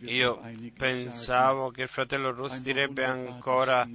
[0.00, 0.40] Io
[0.76, 3.86] pensavo che il fratello Russ direbbe ancora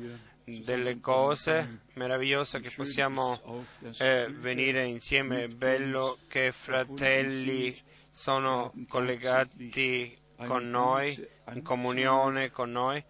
[0.44, 3.66] delle cose meravigliose che possiamo
[4.00, 5.44] eh, venire insieme.
[5.44, 7.76] È bello che fratelli
[8.10, 13.04] sono collegati con noi, in comunione con noi.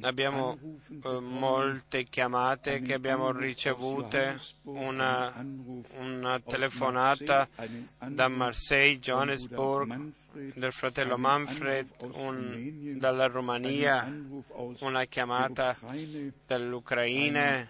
[0.00, 0.58] Abbiamo
[1.02, 5.32] eh, molte chiamate che abbiamo ricevute, una,
[5.98, 7.48] una telefonata
[8.08, 10.12] da Marseille, Johannesburg,
[10.54, 14.12] del fratello Manfred, un, dalla Romania,
[14.80, 15.76] una chiamata
[16.46, 17.68] dall'Ucraina,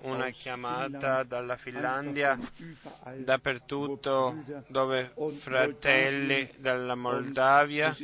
[0.00, 2.38] una chiamata dalla Finlandia,
[3.18, 7.94] dappertutto dove fratelli dalla Moldavia.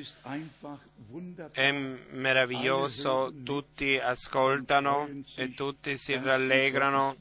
[1.52, 7.16] È meraviglioso, tutti ascoltano e tutti si rallegrano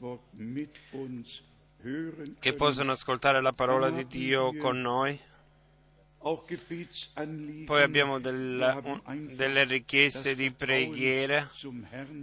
[2.38, 5.18] che possono ascoltare la parola di Dio con noi.
[7.66, 11.48] Poi abbiamo della, un, delle richieste di preghiera,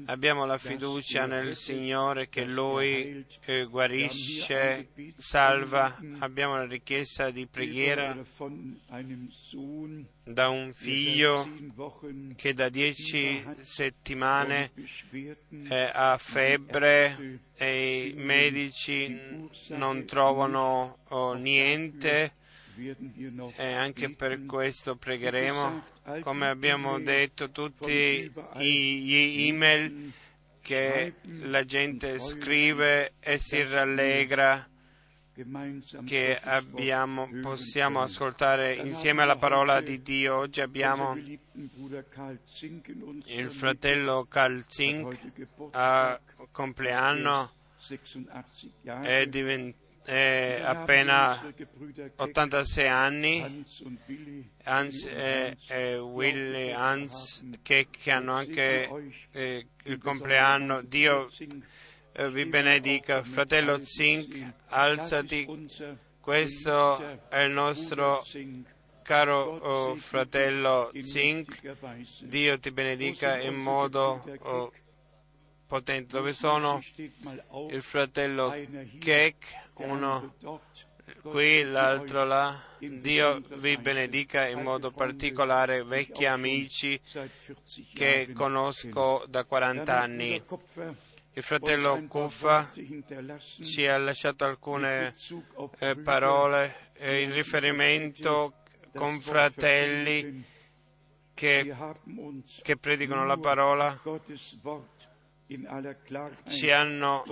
[0.08, 8.14] abbiamo la fiducia nel Signore che Lui eh, guarisce, salva, abbiamo la richiesta di preghiera
[10.26, 11.48] da un figlio
[12.36, 14.72] che da dieci settimane
[15.70, 19.17] eh, ha febbre e i medici
[19.70, 22.34] non trovano oh, niente
[23.56, 25.84] e anche per questo pregheremo,
[26.22, 30.12] come abbiamo detto, tutti gli email
[30.62, 34.68] che la gente scrive e si rallegra
[36.06, 40.38] che abbiamo, possiamo ascoltare insieme alla parola di Dio.
[40.38, 41.16] Oggi abbiamo
[43.26, 45.18] il fratello Karl Zink
[45.72, 46.20] a
[46.52, 47.52] compleanno,
[49.02, 51.40] è diventato è appena
[52.16, 53.66] 86 anni,
[54.64, 58.90] Hans e, e Willy Hans che, che hanno anche
[59.32, 60.82] eh, il compleanno.
[60.82, 61.30] Dio
[62.11, 63.23] eh, vi benedica.
[63.23, 65.48] Fratello Zink, alzati.
[66.20, 68.23] Questo è il nostro
[69.02, 71.60] caro oh, fratello Zink.
[72.23, 74.72] Dio ti benedica in modo oh,
[75.66, 76.16] potente.
[76.16, 76.82] Dove sono
[77.70, 78.56] il fratello
[79.00, 79.63] Kek?
[79.76, 80.36] Uno
[81.22, 82.61] qui, l'altro là.
[82.80, 87.00] Dio vi benedica in modo particolare, vecchi amici
[87.94, 90.44] che conosco da 40 anni.
[91.36, 92.70] Il fratello Kuffa
[93.64, 95.14] ci ha lasciato alcune
[95.80, 98.54] eh, parole eh, in riferimento
[98.94, 100.45] con fratelli
[101.33, 101.76] che,
[102.62, 104.00] che predicano la parola,
[106.50, 107.23] ci hanno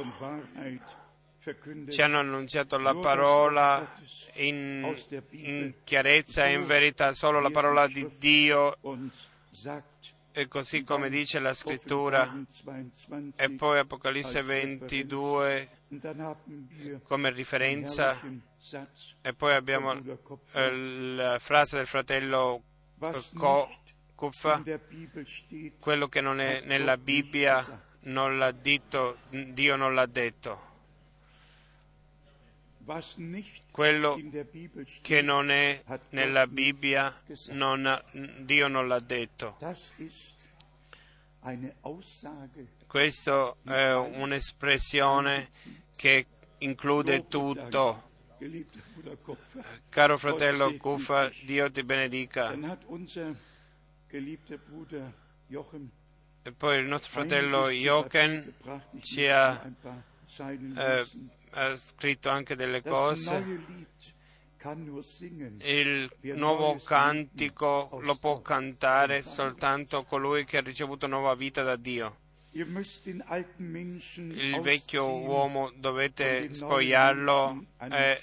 [1.89, 3.95] ci hanno annunziato la parola
[4.35, 4.95] in,
[5.31, 8.77] in chiarezza e in verità, solo la parola di Dio.
[10.33, 12.31] e così come dice la scrittura.
[13.35, 15.69] E poi Apocalisse 22
[17.03, 18.19] come riferenza
[19.21, 19.99] e poi abbiamo
[20.53, 22.61] la frase del fratello
[24.15, 24.61] Kuffa
[25.79, 30.69] quello che non è nella Bibbia non l'ha detto, Dio non l'ha detto
[33.71, 34.19] quello
[35.01, 38.01] che non è nella Bibbia, non,
[38.39, 39.57] Dio non l'ha detto.
[42.87, 45.49] Questa è un'espressione
[45.95, 46.25] che
[46.59, 48.09] include tutto.
[49.89, 52.53] Caro fratello Kufa, Dio ti benedica.
[56.43, 58.53] E poi il nostro fratello Jochen
[59.01, 59.61] ci ha
[60.75, 61.05] eh,
[61.51, 63.89] ha scritto anche delle cose.
[65.63, 72.17] Il nuovo cantico lo può cantare soltanto colui che ha ricevuto nuova vita da Dio.
[72.53, 72.67] Il
[74.61, 78.19] vecchio uomo dovete spogliarlo e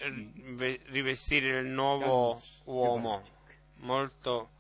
[0.86, 3.22] rivestire il nuovo uomo,
[3.76, 4.50] molto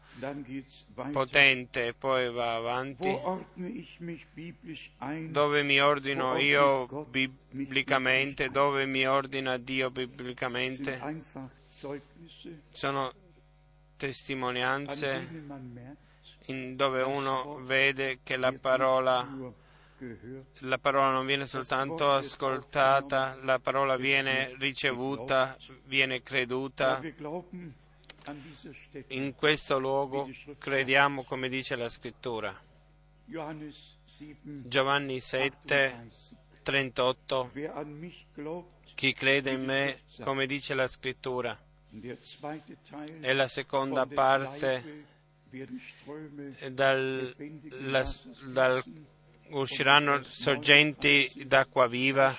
[1.10, 3.18] potente, poi va avanti.
[5.30, 11.00] Dove mi ordino io biblicamente, dove mi ordina Dio biblicamente,
[12.70, 13.12] sono
[13.96, 15.26] testimonianze
[16.74, 19.26] dove uno vede che la parola,
[20.60, 27.00] la parola non viene soltanto ascoltata, la parola viene ricevuta, viene creduta
[29.08, 30.28] in questo luogo
[30.58, 32.56] crediamo come dice la scrittura.
[34.66, 36.06] Giovanni 7,
[36.62, 37.50] 38.
[38.94, 41.56] Chi crede in me, come dice la scrittura,
[43.20, 45.06] e la seconda parte
[46.70, 47.34] dal,
[47.68, 48.14] la,
[48.46, 48.84] dal,
[49.50, 52.36] usciranno sorgenti d'acqua viva.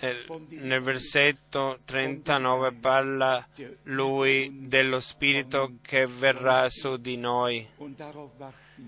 [0.00, 3.44] Nel versetto 39 parla
[3.84, 7.66] lui dello Spirito che verrà su di noi.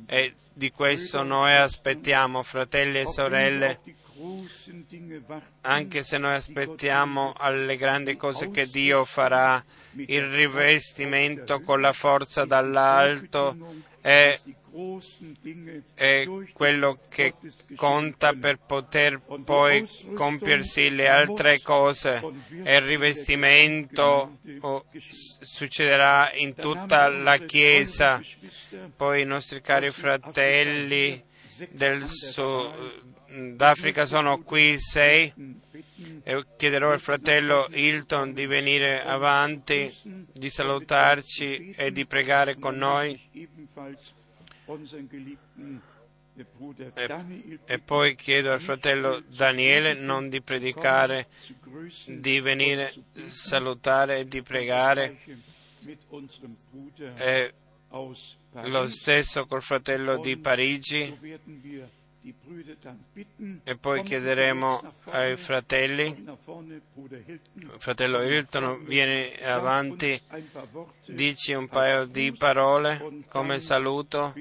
[0.06, 3.80] E di questo noi aspettiamo, fratelli e sorelle,
[5.62, 9.64] anche se noi aspettiamo alle grandi cose che Dio farà,
[9.94, 13.56] il rivestimento con la forza dall'alto
[14.00, 14.38] è,
[15.94, 17.34] è quello che
[17.74, 22.22] conta per poter poi compiersi le altre cose
[22.62, 24.38] e il rivestimento
[25.40, 28.20] succederà in tutta la Chiesa.
[28.94, 31.20] Poi i nostri cari fratelli
[31.70, 35.32] del Sudafrica sono qui sei
[36.22, 43.18] e chiederò al fratello Hilton di venire avanti, di salutarci e di pregare con noi.
[46.94, 51.28] E, e, poi chiedo al fratello Daniele non di predicare,
[52.06, 52.92] di venire
[53.26, 55.18] salutare e di pregare.
[57.16, 57.54] E
[58.62, 61.18] lo stesso col fratello di Parigi
[63.64, 66.24] e poi chiederemo ai fratelli,
[67.54, 70.20] il fratello Hilton viene avanti,
[71.06, 74.34] dici un paio di parole come saluto.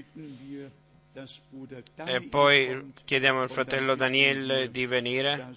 [2.06, 5.54] e poi chiediamo al fratello Daniele di venire.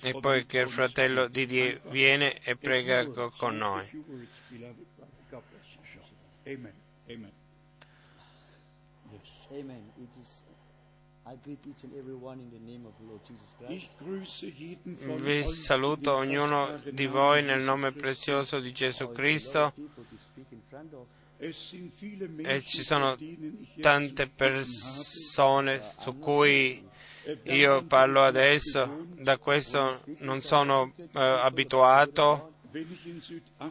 [0.00, 3.88] e poi che il fratello Didier viene e prega con noi.
[6.44, 7.36] Amen.
[9.50, 9.64] Amen.
[9.64, 9.82] Amen.
[10.02, 10.44] It is
[15.16, 19.74] vi saluto ognuno di voi nel nome prezioso di Gesù Cristo.
[21.36, 21.52] E
[22.62, 23.14] ci sono
[23.78, 26.82] tante persone su cui
[27.44, 32.54] io parlo adesso, da questo non sono eh, abituato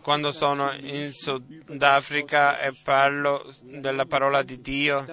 [0.01, 5.05] quando sono in Sudafrica e parlo della parola di Dio,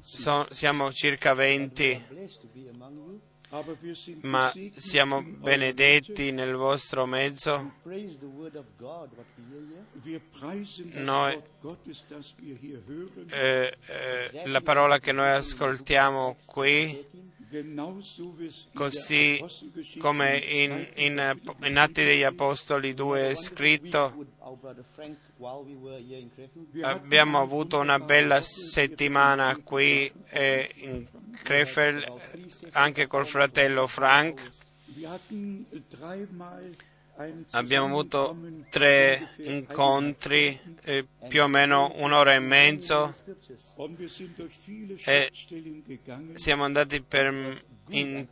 [0.00, 2.04] so, siamo circa 20,
[4.22, 7.74] ma siamo benedetti nel vostro mezzo.
[10.92, 11.42] Noi,
[13.28, 17.32] eh, eh, la parola che noi ascoltiamo qui
[18.72, 19.44] così
[19.98, 24.26] come in, in, in, Atti degli Apostoli 2 è scritto,
[26.82, 31.06] abbiamo avuto una bella settimana qui eh, in
[31.42, 32.12] Krefeld
[32.72, 34.50] anche col fratello Frank.
[37.52, 38.36] Abbiamo avuto
[38.70, 43.14] tre incontri, eh, più o meno un'ora e mezzo,
[45.04, 45.30] e
[46.34, 48.26] siamo andati per, in,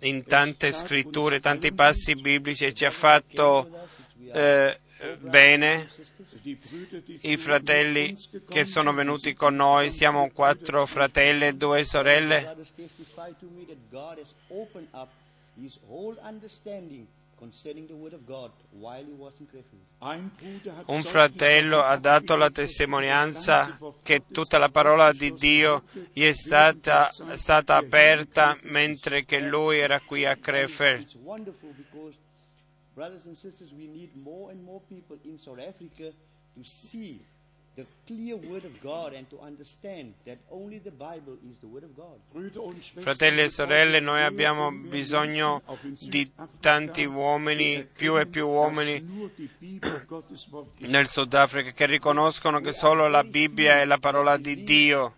[0.00, 3.68] in, tante scritture, tanti passi biblici e ci ha fatto
[4.32, 4.78] eh,
[5.18, 5.90] bene.
[7.20, 8.16] I fratelli
[8.48, 12.56] che sono venuti con noi, siamo quattro fratelli e due sorelle
[20.86, 25.82] un fratello ha dato la testimonianza che tutta la parola di Dio
[26.12, 31.18] gli è stata, stata aperta mentre che lui era qui a Krefeld.
[32.94, 36.12] Brothers and sisters, we need more and more people in South Africa
[36.54, 37.24] to see
[42.96, 45.62] Fratelli e sorelle, noi abbiamo bisogno
[46.00, 49.30] di tanti uomini, più e più uomini
[50.80, 55.14] nel Sudafrica che riconoscono che solo la Bibbia è la parola di Dio.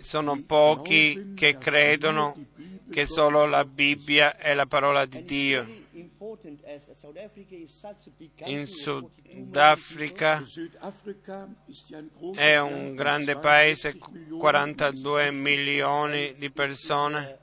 [0.00, 2.46] Sono pochi che credono
[2.90, 5.79] che solo la Bibbia è la parola di Dio
[8.44, 10.42] in Sudafrica
[12.34, 17.38] è un grande paese, 42 milioni di persone.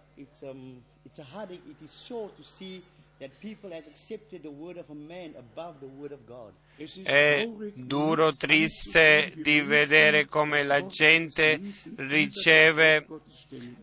[7.04, 11.60] È duro, triste di vedere come la gente
[11.96, 13.08] riceve,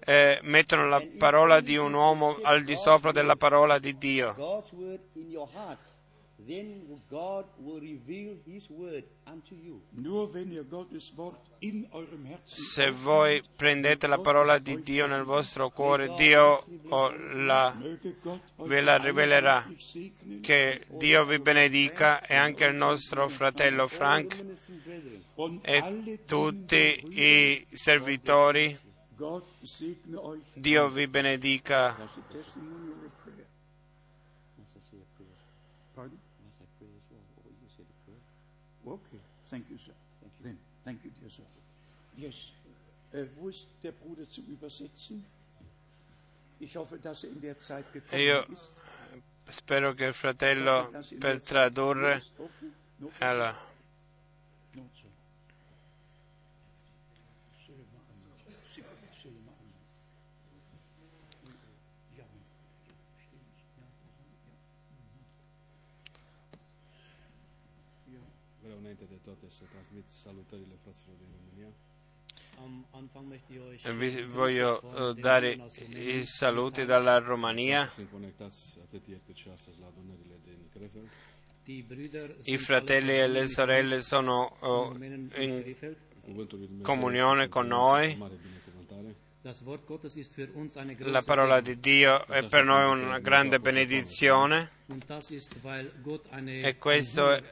[0.04, 4.34] eh, mettono la parola di un uomo al di sopra della parola di Dio.
[12.42, 16.62] Se voi prendete la parola di Dio nel vostro cuore, Dio
[17.34, 17.74] la,
[18.56, 19.66] ve la rivelerà.
[20.42, 24.42] Che Dio vi benedica e anche il nostro fratello Frank
[25.62, 28.78] e tutti i servitori.
[30.54, 31.96] Dio vi benedica.
[43.12, 45.24] Äh, wo ist der Bruder zum Übersetzen?
[46.60, 47.84] Ich hoffe, dass in der Zeit.
[48.12, 48.44] Io
[49.50, 52.22] spero che il fratello per tradurre.
[53.18, 53.72] Allora.
[68.84, 71.70] înainte de toate să transmit salutările fraților din România.
[73.96, 75.58] Vi voglio eh, dare
[75.88, 77.90] i saluti dalla Romania.
[82.44, 84.92] I fratelli e le sorelle sono in oh,
[86.26, 88.18] in comunione con noi.
[90.98, 94.70] La parola di Dio è per noi una grande benedizione.
[96.46, 97.42] E questo è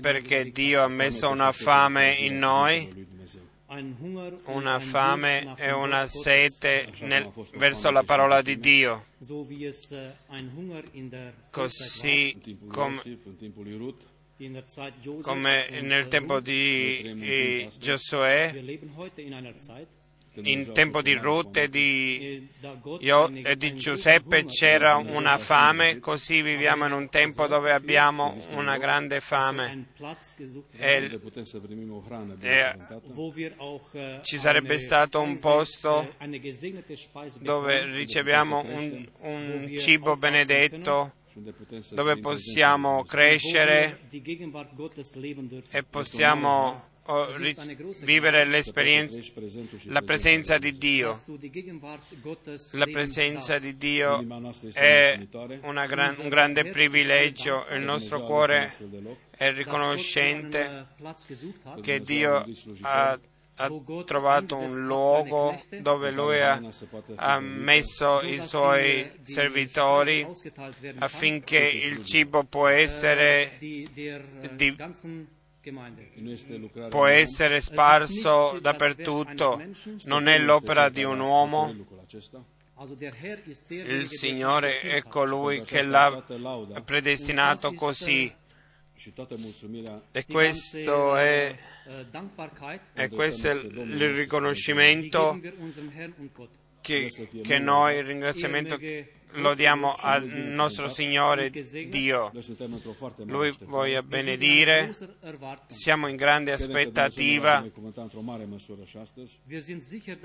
[0.00, 3.06] perché Dio ha messo una fame in noi,
[4.44, 7.22] Una fame e una sete nel-
[7.58, 9.06] verso la parola di Dio,
[9.92, 10.12] äh,
[11.50, 12.36] così
[12.68, 12.92] com-
[15.22, 17.00] come nel äh, tempo di
[17.78, 18.50] Giosuè,
[20.42, 26.42] in tempo di Ruth e di äh, Io e di Giuseppe c'era una fame, così
[26.42, 29.86] viviamo in un tempo dove abbiamo una grande fame.
[30.76, 31.10] E
[32.40, 32.74] E-
[33.92, 36.40] äh, Ci sarebbe stato un posto äh,
[37.40, 41.12] dove riceviamo un, un cibo benedetto,
[41.90, 43.98] dove possiamo crescere
[45.70, 46.95] e possiamo oh,
[48.02, 48.44] vivere
[49.84, 51.22] la presenza di Dio.
[52.72, 54.24] La presenza di Dio
[54.72, 55.18] è
[55.86, 58.72] gran- un grande privilegio, il nostro cuore
[59.30, 60.86] è riconoscente
[61.80, 62.44] che Dio
[62.80, 63.18] ha,
[63.58, 63.70] ha
[64.04, 66.60] trovato un luogo dove Lui ha,
[67.16, 70.26] ha messo i suoi servitori
[70.98, 74.76] affinché il cibo può essere, di-
[76.88, 79.62] può essere sparso dappertutto,
[80.04, 81.74] non è l'opera di un uomo,
[83.68, 86.22] il Signore è colui che l'ha
[86.84, 88.32] predestinato così.
[90.12, 91.58] E questo è,
[92.94, 95.40] e questo è il riconoscimento
[96.80, 97.10] che,
[97.42, 98.78] che noi, il ringraziamento
[99.36, 102.32] lo diamo al nostro Signore Dio.
[103.24, 104.92] Lui voglia benedire,
[105.68, 107.64] siamo in grande aspettativa,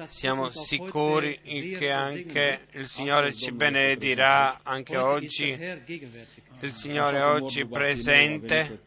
[0.06, 5.58] siamo sicuri che anche il Signore ci benedirà anche oggi.
[6.64, 8.80] Il Signore cum oggi presente,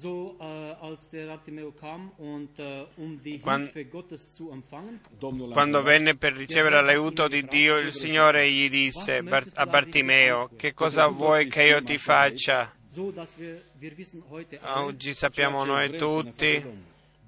[0.00, 2.48] să primească ajutor din partea Domnului, So, als der Bartimeo kam und
[3.22, 7.78] die Quan- Hilfe Gottes zu empfangen, Domnul a quando venne per ricevere l'aiuto di Dio,
[7.78, 9.22] il Signore gli disse
[9.54, 12.74] a Bartimeo, che cosa vuoi che io ti faccia?
[12.92, 13.62] alle,
[14.74, 16.64] Oggi sappiamo noi tutti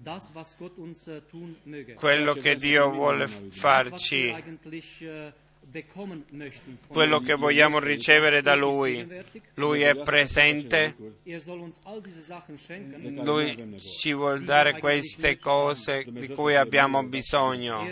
[0.05, 4.35] äh, quello che Dio vuole farci,
[6.87, 9.07] quello che vogliamo ricevere da Lui.
[9.55, 10.95] Lui è presente,
[12.57, 13.25] schenken.
[13.25, 17.87] Lui ci vuol dare queste cose di cui abbiamo bisogno.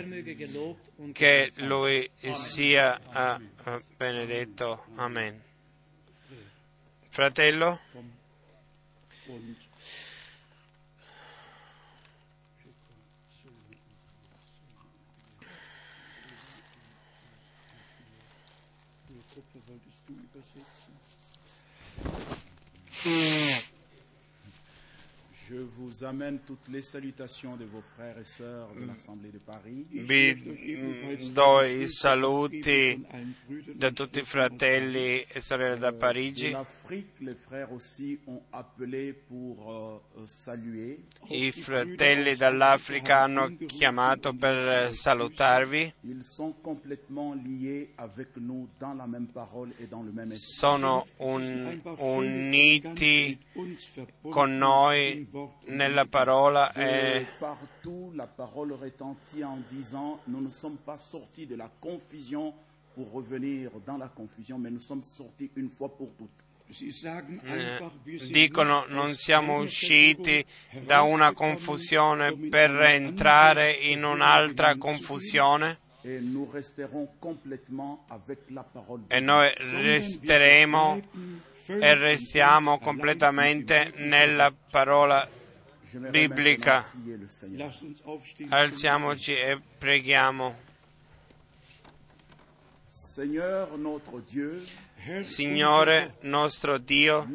[1.13, 1.51] Che.
[1.55, 4.85] Lui sia ah, ah, benedetto.
[4.95, 5.41] Amen.
[7.09, 7.79] Fratello,
[23.05, 23.70] うん。
[25.51, 29.85] Je vous amène toutes les salutations de vos frères et sœurs de l'Assemblée de Paris.
[29.91, 30.33] Vi
[31.33, 33.05] do i saluti
[33.75, 36.55] da tutti i fratelli e sorelle da Parigi.
[39.67, 40.25] euh, euh.
[41.27, 45.93] I fratelli dall'Africa hanno chiamato per salutarvi.
[50.37, 53.37] Sono un- uniti
[54.29, 55.27] con noi
[55.67, 61.55] nella parola De partout, la parole retentit en disant Nous ne sommes pas sortis de
[61.55, 62.53] la confusion
[62.95, 66.29] pour revenir dans la confusion, mais nous sommes sortis une fois pour toutes.
[66.71, 67.79] Sie sagen eh,
[68.29, 70.45] dicono non siamo usciti
[70.85, 75.79] da una confusione per entrare in un'altra confusione?
[76.03, 76.19] E
[79.19, 81.01] noi resteremo
[81.67, 85.27] e restiamo completamente nella parola
[86.09, 86.85] biblica.
[88.49, 90.69] Alziamoci e preghiamo.
[95.21, 97.27] Signore nostro Dio,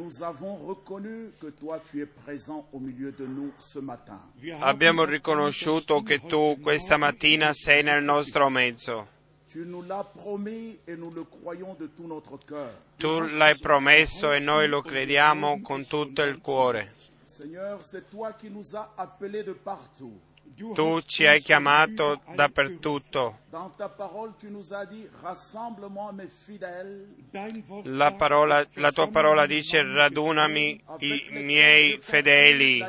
[4.61, 9.15] abbiamo riconosciuto che tu questa mattina sei nel nostro mezzo.
[9.49, 12.71] Tu nous l'as promis et nous le croyons de tout notre cœur.
[12.99, 13.07] Tu
[13.39, 16.93] l'hai promesso e noi lo crediamo con tutto il cuore.
[17.23, 20.19] Seigneur, c'est toi qui nous as appelés de partout.
[20.57, 23.41] Tu ci hai chiamato dappertutto.
[27.85, 32.85] La, parola- la tua parola dice radunami i miei fedeli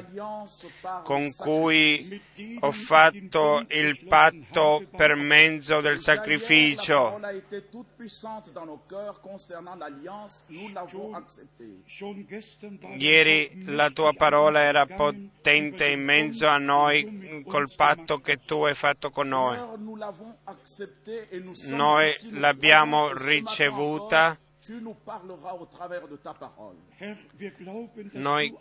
[1.03, 2.21] con cui
[2.59, 7.19] ho fatto il patto per mezzo del sacrificio.
[12.97, 18.64] Ieri la tua parola era potente in mezzo a noi mit col patto che tu
[18.66, 19.58] hai fatto con noi.
[21.70, 24.38] Noi l'abbiamo ricevuta.
[28.12, 28.53] Noi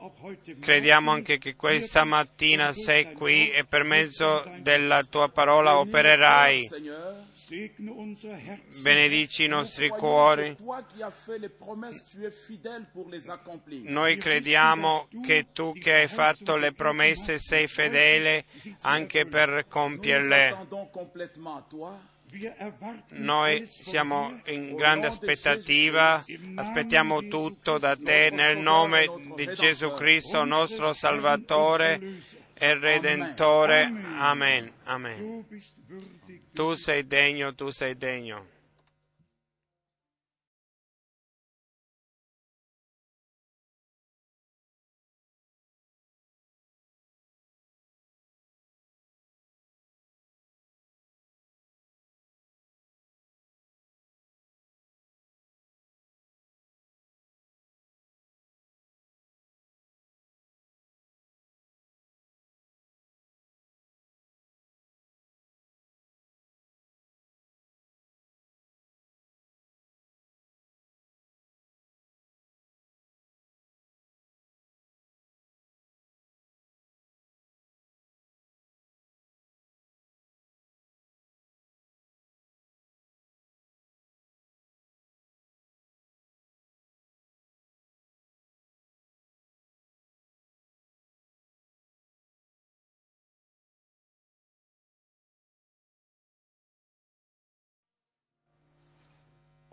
[0.61, 6.69] crediamo anche che questa mattina sei qui e per mezzo della tua parola opererai.
[8.83, 10.57] Benedici i nostri cuori.
[13.83, 18.45] Noi crediamo che tu che hai fatto le promesse sei fedele
[18.83, 20.67] anche per compierle.
[23.11, 26.23] Noi siamo in grande aspettativa,
[26.57, 32.19] aspettiamo tutto da te nel nome di Gesù Cristo, nostro Salvatore
[32.55, 33.91] e Redentore.
[34.19, 34.73] Amen.
[34.85, 35.47] Amen.
[36.53, 38.55] Tu sei degno, tu sei degno.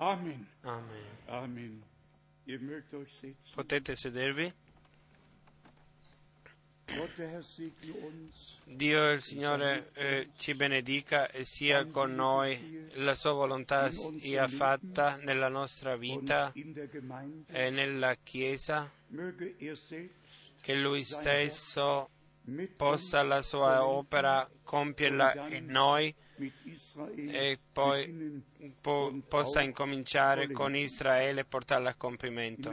[0.03, 0.45] Amen.
[0.63, 1.05] Amen.
[1.27, 1.83] Amen.
[3.55, 4.53] Potete sedervi?
[6.89, 8.59] Uns.
[8.65, 15.15] Dio il Signore eh, ci benedica e sia con noi la sua volontà sia fatta
[15.21, 20.09] nella nostra vita e nella Chiesa, er
[20.59, 22.09] che Lui stesso
[22.75, 26.13] possa la sua opera compierla in noi
[27.15, 28.43] e poi
[28.81, 32.71] po- possa incominciare con Israele e portarla a compimento.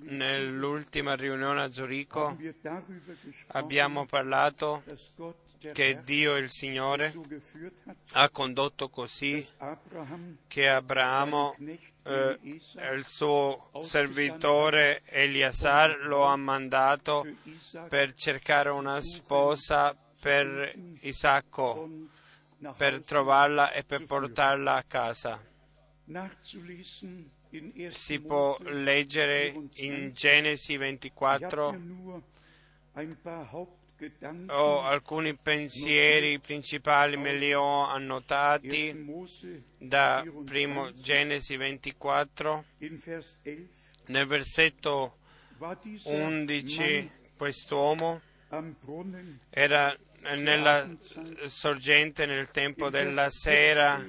[0.00, 2.36] Nell'ultima riunione a Zurigo
[3.48, 4.82] abbiamo parlato
[5.72, 7.12] che Dio il Signore
[8.12, 9.46] ha condotto così
[10.48, 11.54] che Abramo,
[12.04, 17.24] eh, il suo servitore Eliasar, lo ha mandato
[17.88, 21.88] per cercare una sposa per Isacco,
[22.76, 25.40] per trovarla e per portarla a casa.
[26.04, 27.90] nachzulesen in 1.
[27.90, 32.22] Si può leggere in Genesi Ich habe 24, mir nur
[32.94, 34.50] ein paar Hauptgedanken.
[34.50, 37.92] Ho alcuni pensieri principali, me li ho 1.
[37.92, 38.92] annotati
[39.78, 42.64] da 24, primo Genesi 24.
[42.78, 43.68] in Vers 11
[44.06, 45.18] Nel versetto
[45.58, 48.20] war dieser 11 Mann quest'uomo
[49.50, 49.96] era
[50.36, 50.88] nella
[51.44, 54.04] sorgente nel tempo della sera.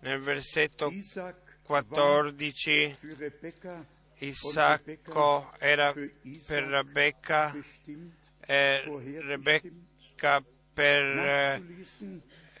[0.00, 3.84] Nel versetto Isaac 14 für Rebekka
[4.18, 8.82] Isacco era per Rebecca bestimmt, e
[9.20, 11.62] Rebecca per eh,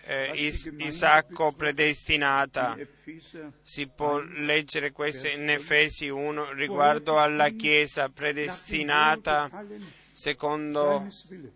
[0.04, 2.76] eh, Is- Isacco predestinata.
[3.62, 9.48] Si può leggere questo in Efesi 1 riguardo alla Chiesa predestinata
[10.18, 11.06] secondo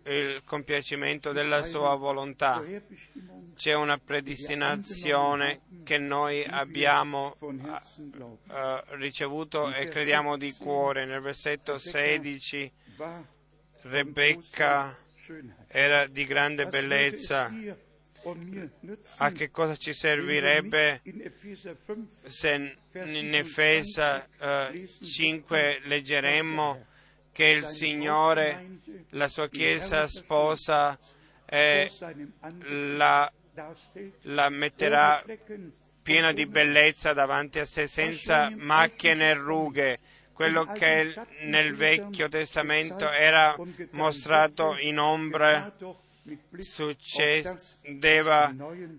[0.05, 2.63] il compiacimento della sua volontà.
[3.55, 11.05] C'è una predestinazione che noi abbiamo eh, ricevuto e crediamo di cuore.
[11.05, 13.27] Nel versetto 16 War
[13.81, 14.97] Rebecca
[15.67, 17.51] era di grande bellezza.
[19.17, 26.91] A che cosa ci servirebbe nicht in Epheser 5 se in Efesa eh, 5 leggeremmo
[27.33, 30.97] che il Signore, la sua Chiesa sposa,
[31.45, 31.91] eh,
[32.95, 33.29] la,
[34.21, 35.21] la metterà
[36.01, 39.99] piena di bellezza davanti a sé, senza macchie né rughe.
[40.31, 43.55] Quello che nel Vecchio Testamento era
[43.91, 45.71] mostrato in ombra
[46.57, 48.53] succedeva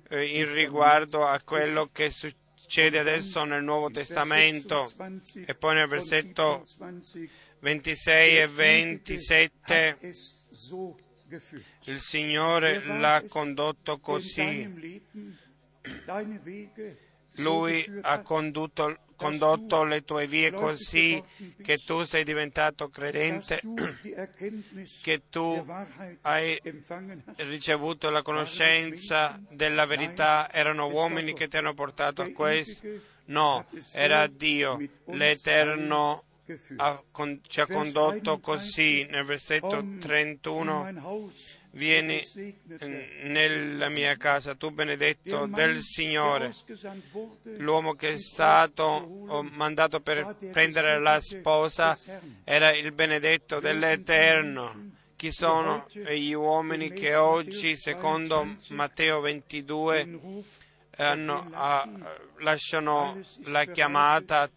[0.08, 4.90] eh, in riguardo a quello che succede adesso nel Nuovo Testamento.
[5.44, 6.64] E poi nel versetto
[7.64, 9.98] 26 e 27
[11.84, 15.00] il Signore l'ha condotto così.
[17.36, 21.22] Lui ha condotto, condotto le tue vie così
[21.62, 23.62] che tu sei diventato credente,
[25.02, 25.66] che tu
[26.20, 26.60] hai
[27.36, 30.52] ricevuto la conoscenza della verità.
[30.52, 32.86] Erano uomini che ti hanno portato a questo?
[33.26, 36.24] No, era Dio, l'Eterno
[37.46, 39.06] ci ha condotto così.
[39.08, 41.30] Nel versetto 31
[41.70, 42.22] vieni
[43.22, 46.52] nella mia casa, tu benedetto del Signore.
[47.58, 51.96] L'uomo che è stato oh, mandato per prendere la sposa
[52.44, 54.92] era il benedetto dell'Eterno.
[55.16, 60.42] Chi sono gli uomini che oggi, secondo Matteo 22,
[60.96, 61.88] hanno, ah,
[62.38, 64.50] lasciano la chiamata,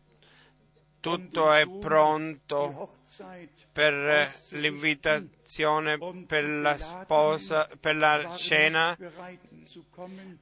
[1.08, 2.90] tutto è pronto
[3.72, 8.98] per l'invitazione per la sposa, per la cena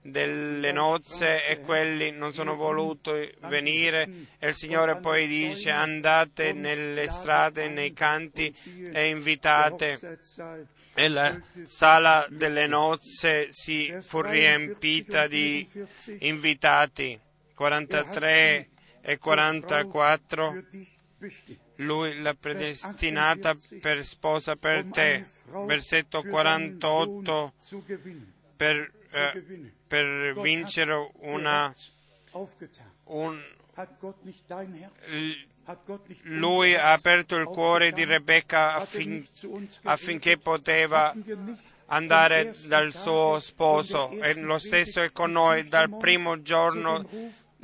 [0.02, 4.10] delle nozze e quelli non sono voluti venire.
[4.40, 8.54] E il Signore poi dice andate nelle strade, nei canti
[8.92, 10.20] e invitate.
[10.96, 15.68] E la sala delle nozze si fu riempita di
[16.20, 17.20] invitati.
[17.54, 18.70] 43
[19.06, 20.64] e 44
[21.78, 25.26] lui l'ha predestinata per sposa per te.
[25.66, 27.54] Versetto 48
[28.56, 31.74] per, eh, per vincere una,
[33.06, 33.42] un,
[36.24, 39.26] lui ha aperto il cuore di Rebecca affin,
[39.84, 41.14] affinché poteva
[41.88, 45.68] andare dal suo sposo e lo stesso è con noi.
[45.68, 47.08] Dal primo giorno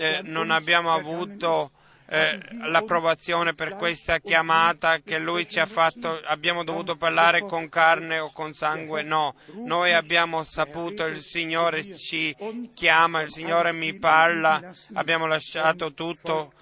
[0.01, 1.69] eh, non abbiamo avuto
[2.07, 8.17] eh, l'approvazione per questa chiamata che lui ci ha fatto, abbiamo dovuto parlare con carne
[8.17, 12.35] o con sangue, no, noi abbiamo saputo il Signore ci
[12.73, 16.53] chiama, il Signore mi parla, abbiamo lasciato tutto,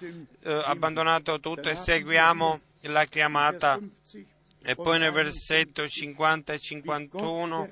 [0.42, 3.78] eh, abbandonato tutto e seguiamo la chiamata.
[4.62, 7.68] E poi nel versetto 50 e 51,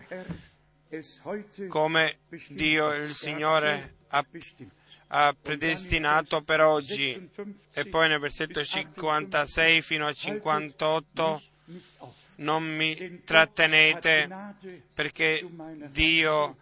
[1.68, 7.28] come Dio il Signore ha predestinato per oggi.
[7.72, 11.42] E poi nel versetto 56 fino a 58
[12.36, 14.28] non mi trattenete
[14.94, 15.46] perché
[15.90, 16.56] Dio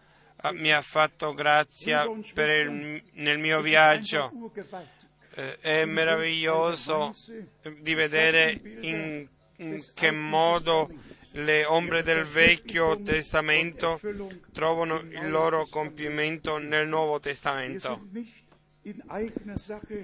[0.53, 4.53] mi ha fatto grazia il, nel mio viaggio.
[5.35, 7.15] Eh, è meraviglioso
[7.81, 10.89] di vedere in, in che modo
[11.37, 14.01] le ombre del Vecchio Testamento
[14.53, 18.01] trovano il loro compimento nel Nuovo Testamento.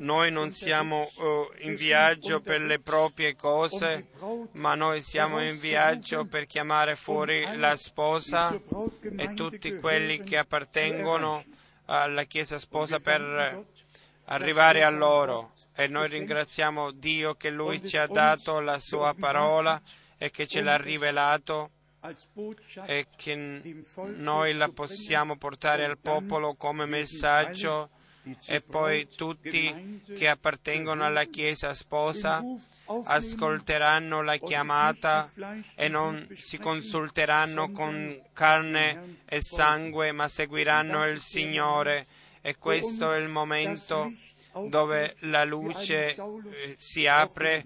[0.01, 4.09] Noi non siamo uh, in viaggio per le proprie cose,
[4.55, 8.53] ma noi siamo in viaggio per chiamare fuori la sposa
[9.17, 11.45] e tutti quelli che appartengono
[11.87, 13.65] alla Chiesa sposa per
[14.25, 15.53] arrivare a loro.
[15.75, 19.81] E noi ringraziamo Dio che Lui ci ha dato la sua parola
[20.23, 21.71] e che ce l'ha rivelato
[22.87, 23.35] e che
[24.15, 27.91] noi la possiamo portare al popolo come messaggio
[28.47, 32.41] e poi tutti che appartengono alla Chiesa sposa
[32.87, 35.29] ascolteranno la chiamata
[35.75, 42.07] e non si consulteranno con carne e sangue, ma seguiranno il Signore.
[42.41, 44.13] E questo è il momento
[44.69, 47.63] dove la luce eh, si apre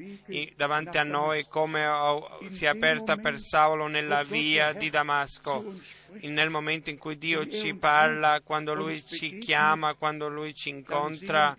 [0.55, 5.75] davanti a noi come oh, si è aperta per Saulo nella via di Damasco.
[6.22, 11.55] Nel momento in cui Dio ci parla, quando Lui ci chiama, quando Lui ci incontra,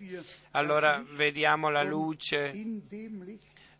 [0.52, 2.50] allora vediamo la luce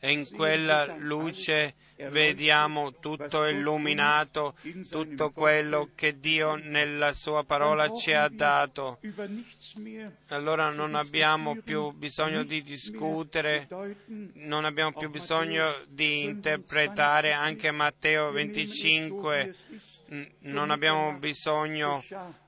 [0.00, 1.74] e in quella luce
[2.10, 4.54] vediamo tutto illuminato,
[4.88, 9.00] tutto quello che Dio nella sua parola ci ha dato.
[10.28, 13.68] Allora non abbiamo più bisogno di discutere,
[14.34, 19.40] non abbiamo più bisogno di 25, interpretare anche Matteo wir nehmen es so, wie 25,
[19.40, 20.10] es ist.
[20.10, 22.02] N- Zur non abbiamo bisogno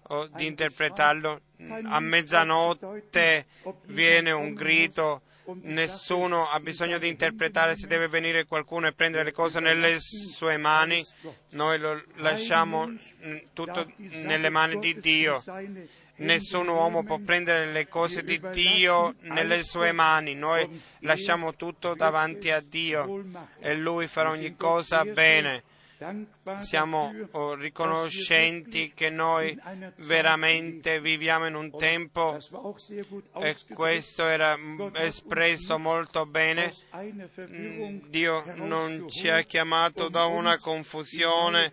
[0.09, 1.41] oh, di interpretarlo.
[1.85, 3.47] A mezzanotte
[3.87, 5.23] viene un grido,
[5.63, 10.57] nessuno ha bisogno di interpretare se deve venire qualcuno e prendere le cose nelle sue
[10.57, 11.05] mani.
[11.53, 13.91] Noi lo lasciamo mm, tutto
[14.25, 15.43] nelle mani di Dio.
[16.17, 22.51] Nessun uomo può prendere le cose di Dio nelle sue mani, noi lasciamo tutto davanti
[22.51, 23.25] a Dio
[23.59, 25.63] e Lui farà ogni cosa bene.
[26.61, 29.55] Siamo oh, riconoscenti che noi
[29.97, 32.39] veramente viviamo in un tempo
[33.39, 34.57] e questo era
[34.95, 36.73] espresso molto bene.
[37.39, 41.71] Mm, Dio non ci ha chiamato da una confusione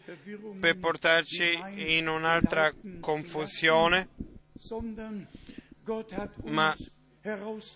[0.60, 4.10] per portarci in un'altra confusione,
[6.44, 6.76] ma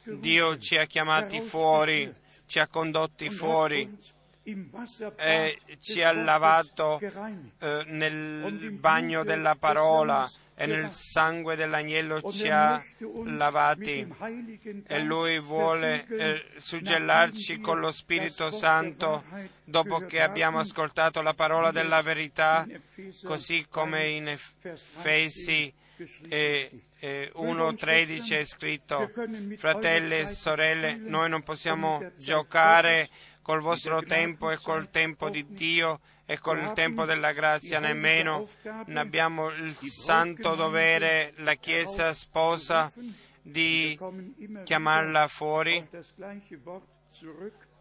[0.03, 2.13] Dio ci ha chiamati fuori,
[2.45, 10.91] ci ha condotti fuori e ci ha lavato eh, nel bagno della parola e nel
[10.91, 12.84] sangue dell'agnello ci ha
[13.25, 14.08] lavati.
[14.88, 19.23] e lui vuole eh, suggellarci con lo Spirito Santo
[19.63, 22.67] dopo che abbiamo ascoltato la parola della verità,
[23.23, 25.73] così come in Efesi
[26.30, 29.12] eh, eh, 1.13 è scritto,
[29.58, 33.10] fratelli e sorelle, noi non possiamo giocare
[33.51, 38.47] col vostro tempo e col tempo di Dio e col tempo della grazia, nemmeno
[38.85, 42.89] ne abbiamo il santo dovere, la Chiesa sposa,
[43.41, 43.99] di
[44.63, 45.85] chiamarla fuori.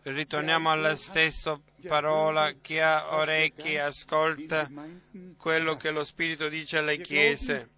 [0.02, 4.68] Ritorniamo alla stessa parola, chi ha orecchi ascolta
[5.37, 7.68] quello che lo Spirito dice alle chiese.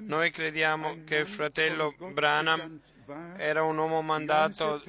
[0.00, 2.80] Noi crediamo che il fratello Branham
[3.36, 4.80] era un uomo mandato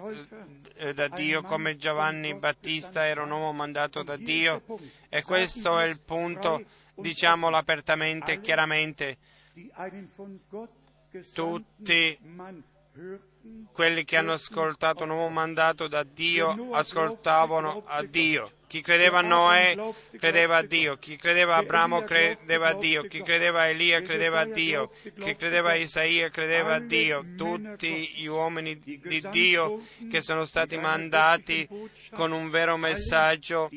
[0.75, 4.63] eh, da Dio come Giovanni Battista era un uomo mandato da Dio
[5.07, 6.63] e questo è il punto,
[6.95, 9.17] diciamolo apertamente e chiaramente.
[11.33, 12.19] Tutti
[13.71, 18.51] quelli che hanno ascoltato un uomo mandato da Dio ascoltavano a Dio.
[18.67, 19.75] Chi credeva a Noè
[20.19, 24.41] credeva a Dio, chi credeva a Abramo credeva a Dio, chi credeva a Elia credeva
[24.41, 27.25] a Dio, chi credeva a Isaia credeva a Dio.
[27.35, 31.67] Tutti gli uomini di Dio che sono stati mandati
[32.11, 33.71] con un vero messaggio,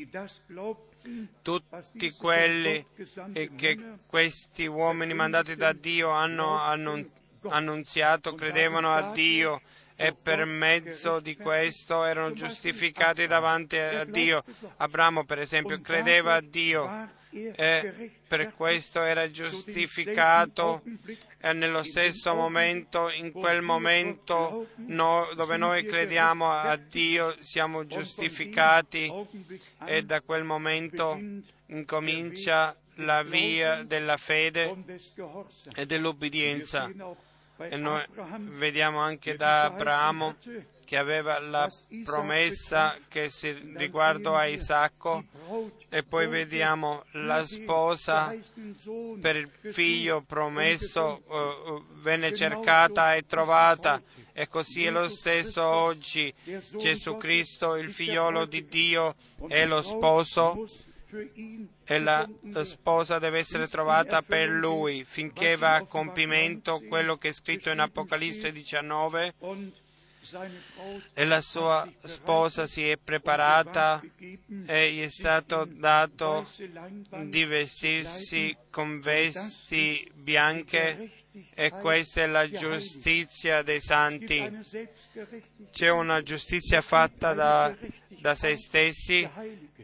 [1.40, 2.84] tutti quelli
[3.56, 9.60] che questi uomini mandati da Dio hanno annunziato credevano a Dio
[9.96, 14.42] e per mezzo di questo erano giustificati davanti a Dio.
[14.78, 20.82] Abramo, per esempio, credeva a Dio e per questo era giustificato
[21.38, 29.10] e nello stesso momento, in quel momento no, dove noi crediamo a Dio, siamo giustificati
[29.86, 31.18] e da quel momento
[31.66, 34.76] incomincia la via della fede
[35.74, 36.90] e dell'obbedienza.
[37.68, 38.04] E noi
[38.38, 40.36] vediamo anche da Abramo
[40.84, 41.70] che aveva la
[42.04, 45.24] promessa che si riguardo a Isacco
[45.88, 48.36] e poi vediamo la sposa
[49.18, 54.02] per il figlio promesso uh, venne cercata e trovata.
[54.34, 56.32] e così è lo stesso oggi.
[56.44, 59.14] Gesù Cristo, il figliolo di Dio,
[59.48, 60.66] è lo sposo
[61.84, 62.28] e la
[62.62, 67.80] sposa deve essere trovata per lui finché va a compimento quello che è scritto in
[67.80, 69.34] Apocalisse 19
[71.14, 74.00] e la sua sposa si è preparata
[74.66, 76.48] e gli è stato dato
[77.24, 81.10] di vestirsi con vesti bianche
[81.54, 84.48] e questa è la giustizia dei santi.
[85.72, 87.74] C'è una giustizia fatta da
[88.22, 89.28] da se stessi,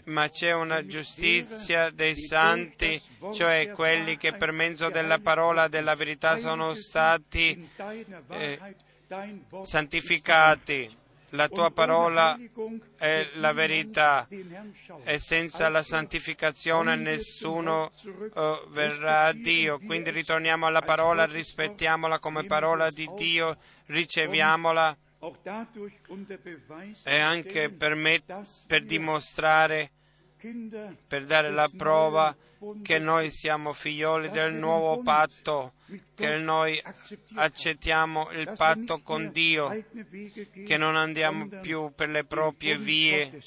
[0.04, 3.02] ma c'è una giustizia dei santi,
[3.34, 7.68] cioè quelli che per mezzo della parola della verità sono stati
[8.28, 8.60] eh,
[9.62, 10.96] santificati.
[11.32, 12.38] La tua parola
[12.96, 14.26] è la verità
[15.04, 19.78] e senza la santificazione nessuno uh, verrà a Dio.
[19.78, 24.96] Quindi ritorniamo alla parola, rispettiamola come parola di Dio, riceviamola
[27.04, 28.22] e anche per, me,
[28.66, 29.90] per dimostrare,
[31.06, 32.36] per dare la prova
[32.82, 35.72] che noi siamo figlioli del nuovo patto,
[36.14, 36.80] che noi
[37.34, 39.84] accettiamo il patto con Dio,
[40.64, 43.42] che non andiamo più per le proprie vie,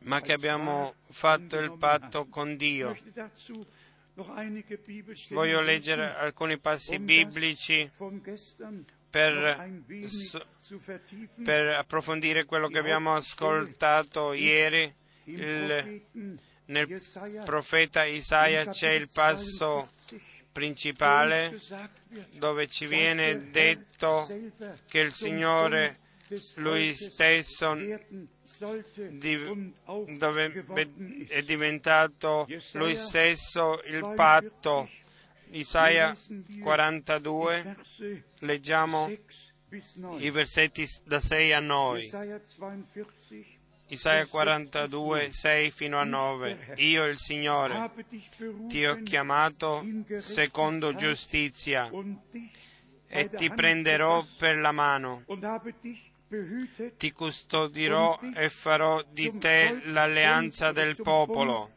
[0.00, 2.96] ma che abbiamo fatto il patto con Dio.
[5.30, 7.90] Voglio leggere alcuni passi biblici
[9.14, 9.70] per,
[11.44, 14.92] per approfondire quello che abbiamo ascoltato ieri.
[15.26, 16.02] Il,
[16.64, 17.00] nel
[17.44, 19.88] profeta Isaia c'è il passo
[20.50, 21.56] principale
[22.32, 24.26] dove ci viene detto
[24.88, 25.94] che il Signore
[26.56, 27.76] lui stesso
[30.18, 30.64] dove
[31.28, 34.88] è diventato lui stesso il patto.
[35.50, 36.14] Isaia
[36.62, 37.76] 42,
[38.40, 39.10] leggiamo
[40.18, 42.00] i versetti da 6 a 9.
[43.88, 46.74] Isaia 42, 6 fino a 9.
[46.76, 47.90] Io, il Signore,
[48.68, 49.84] ti ho chiamato
[50.20, 51.90] secondo giustizia
[53.06, 55.24] e ti prenderò per la mano.
[56.96, 61.70] Ti custodirò e farò di te l'alleanza del popolo,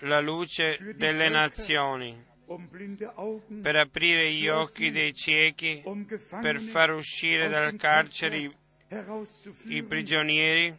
[0.00, 2.28] la luce delle nazioni
[3.62, 5.82] per aprire gli occhi dei ciechi,
[6.40, 8.52] per far uscire dal carcere
[9.68, 10.76] i, prigionieri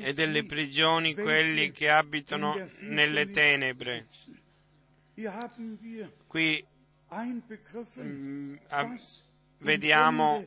[0.00, 4.06] e delle prigioni quelli che abitano nelle tenebre.
[6.26, 6.66] Qui
[8.00, 8.56] mm,
[9.58, 10.46] vediamo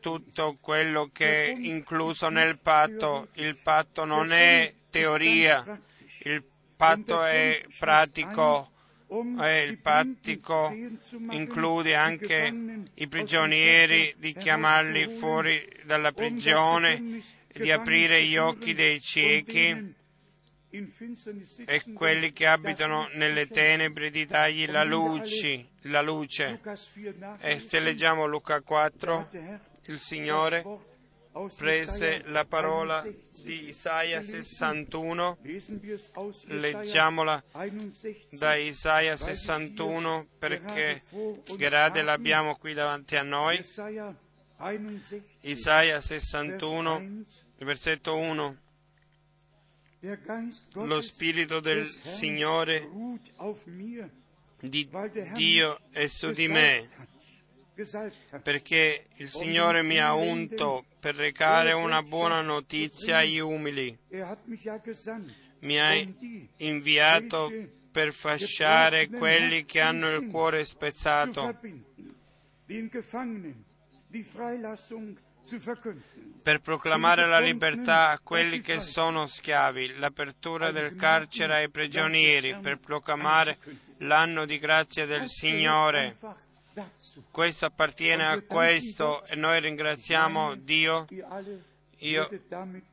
[0.00, 3.28] tutto quello che è incluso nel patto.
[3.34, 5.80] Il patto non è teoria,
[6.22, 6.42] il
[6.76, 8.70] patto è pratico
[9.40, 10.70] e il pattico
[11.30, 17.22] include anche i prigionieri di chiamarli fuori dalla prigione,
[17.52, 19.96] di aprire gli occhi dei ciechi
[20.70, 26.60] e quelli che abitano nelle tenebre di dargli la luce, la luce.
[27.40, 29.28] E se leggiamo Luca 4,
[29.86, 30.62] il Signore
[31.56, 33.04] prese la parola
[33.42, 35.38] di Isaia 61,
[36.46, 37.42] leggiamola
[38.30, 41.02] da Isaia 61 perché
[41.56, 43.64] grade l'abbiamo qui davanti a noi.
[45.40, 47.22] Isaia 61,
[47.58, 48.56] versetto 1.
[50.74, 52.88] Lo Spirito del Signore
[54.60, 54.88] di
[55.34, 56.86] Dio è su di me
[58.42, 63.96] perché il Signore mi ha unto per recare una buona notizia agli umili.
[65.60, 66.04] Mi ha
[66.56, 67.52] inviato
[67.92, 71.56] per fasciare quelli che hanno il cuore spezzato,
[76.42, 82.78] per proclamare la libertà a quelli che sono schiavi, l'apertura del carcere ai prigionieri, per
[82.78, 83.58] proclamare
[83.98, 86.16] l'anno di grazia del Signore
[87.30, 91.06] questo appartiene a questo e noi ringraziamo Dio.
[92.02, 92.28] Io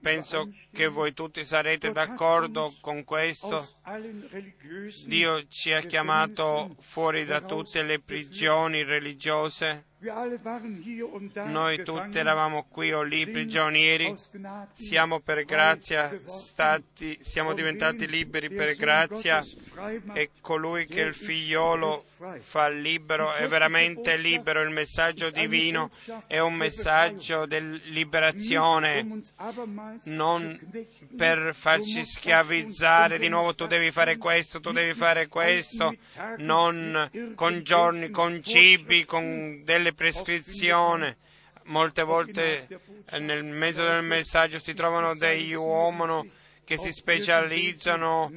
[0.01, 3.67] penso che voi tutti sarete d'accordo con questo.
[5.05, 9.85] Dio ci ha chiamato fuori da tutte le prigioni religiose
[11.45, 14.13] noi tutti eravamo qui o lì prigionieri,
[14.73, 19.43] siamo per grazia stati, siamo diventati liberi per grazia
[20.13, 22.03] e colui che il figliolo
[22.37, 24.61] fa libero è veramente libero.
[24.61, 25.89] Il messaggio divino
[26.27, 29.21] è un messaggio di liberazione,
[30.03, 30.59] non
[31.15, 35.95] per farci schiavizzare di nuovo tu devi fare questo, tu devi fare questo,
[36.37, 41.17] non con giorni, con cibi, con delle prescrizione.
[41.65, 42.67] Molte volte
[43.09, 46.31] eh, nel mezzo del messaggio si trovano degli uomini
[46.63, 48.31] che si specializzano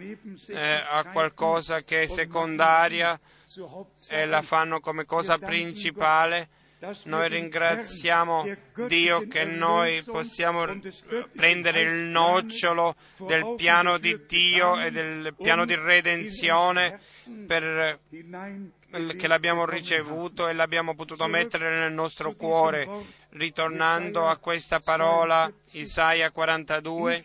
[0.49, 3.19] eh, a qualcosa che è secondaria
[4.11, 6.49] e la fanno come cosa principale.
[7.07, 8.45] Noi ringraziamo
[8.87, 10.65] Dio che noi possiamo
[11.35, 12.95] prendere il nocciolo
[13.27, 17.01] del piano di Dio e del piano di redenzione
[17.49, 17.99] per
[18.91, 22.89] che l'abbiamo ricevuto e l'abbiamo potuto mettere nel nostro cuore.
[23.31, 27.25] Ritornando a questa parola, Isaia 42,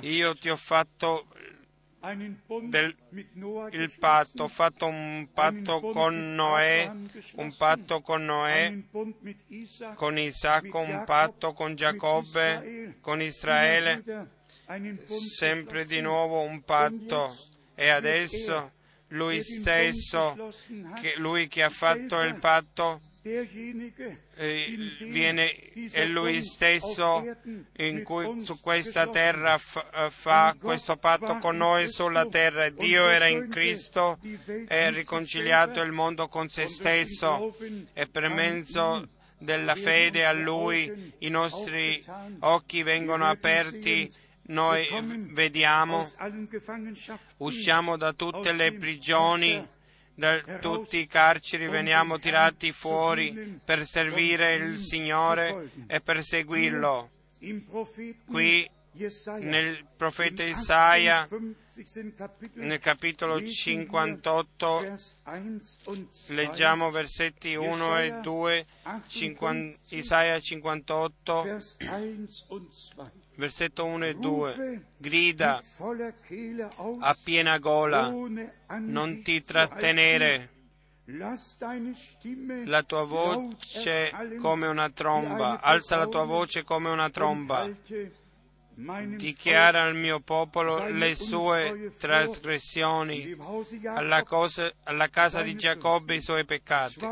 [0.00, 1.26] io ti ho fatto
[2.62, 2.96] del,
[3.70, 6.90] il patto, ho fatto un patto con Noè,
[7.34, 8.82] un patto con Noè,
[9.94, 14.02] con Isacco, un patto con Giacobbe, con Israele,
[15.06, 17.36] sempre di nuovo un patto.
[17.74, 18.72] E adesso
[19.12, 20.52] lui stesso,
[21.00, 25.52] che, lui che ha fatto il patto, eh, viene,
[25.92, 27.24] è lui stesso
[27.76, 32.68] in cui su questa terra fa, fa questo patto con noi sulla terra.
[32.70, 34.18] Dio era in Cristo
[34.66, 37.56] e ha riconciliato il mondo con se stesso
[37.92, 39.08] e per mezzo
[39.38, 42.02] della fede a Lui i nostri
[42.40, 44.10] occhi vengono aperti
[44.52, 44.86] noi
[45.32, 46.08] vediamo,
[47.38, 49.66] usciamo da tutte le prigioni,
[50.14, 57.10] da tutti i carceri, veniamo tirati fuori per servire il Signore e per seguirlo.
[58.26, 58.70] Qui
[59.40, 61.26] nel profeta Isaia,
[62.54, 64.98] nel capitolo 58,
[66.28, 68.66] leggiamo versetti 1 e 2,
[69.06, 71.58] 50, Isaia 58,
[73.42, 75.60] versetto 1 e 2, grida
[77.00, 78.08] a piena gola,
[78.78, 80.50] non ti trattenere,
[82.66, 87.68] la tua voce come una tromba, alza la tua voce come una tromba,
[89.16, 93.36] dichiara al mio popolo le sue trasgressioni,
[93.86, 97.00] alla, cosa, alla casa di Giacobbe i suoi peccati.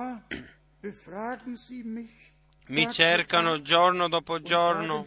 [2.70, 5.04] Mi cercano giorno dopo giorno,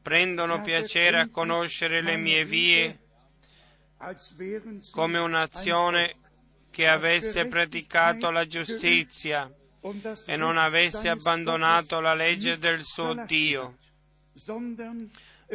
[0.00, 2.98] prendono piacere a conoscere le mie vie
[4.92, 6.14] come un'azione
[6.70, 9.52] che avesse praticato la giustizia
[10.26, 13.76] e non avesse abbandonato la legge del suo Dio.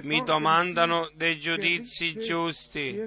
[0.02, 3.00] Mi domandano dei giudizi giusti,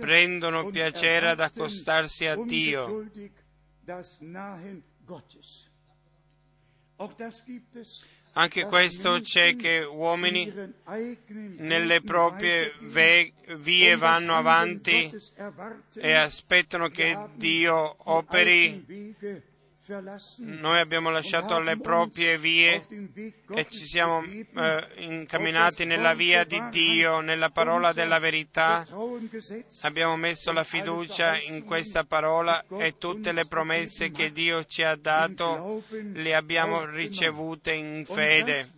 [0.00, 3.04] prendono piacere ad accostarsi a Dio.
[8.32, 10.52] Anche questo c'è che uomini
[11.56, 12.72] nelle proprie
[13.56, 15.10] vie vanno avanti
[15.94, 19.14] e aspettano che Dio operi
[20.38, 22.84] noi abbiamo lasciato le proprie vie
[23.48, 28.84] e ci siamo eh, incamminati nella via di Dio, nella parola della verità.
[29.82, 34.94] Abbiamo messo la fiducia in questa parola e tutte le promesse che Dio ci ha
[34.94, 38.68] dato le abbiamo ricevute in fede.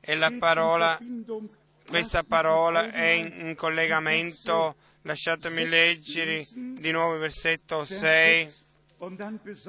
[0.00, 0.96] E la parola,
[1.88, 4.76] questa parola è in, collegamento.
[5.02, 8.65] Lasciatemi leggere di nuovo il versetto 6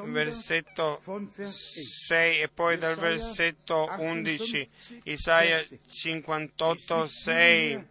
[0.05, 4.69] versetto 6 e poi dal versetto 11,
[5.03, 7.87] Isaia 58, 6.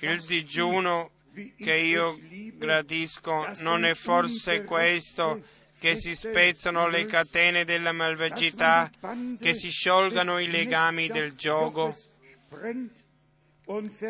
[0.00, 1.10] Il digiuno
[1.56, 2.18] che io
[2.54, 5.42] gradisco non è forse questo
[5.78, 8.90] che si spezzano le catene della malvagità,
[9.38, 11.96] che si sciolgano i legami del gioco,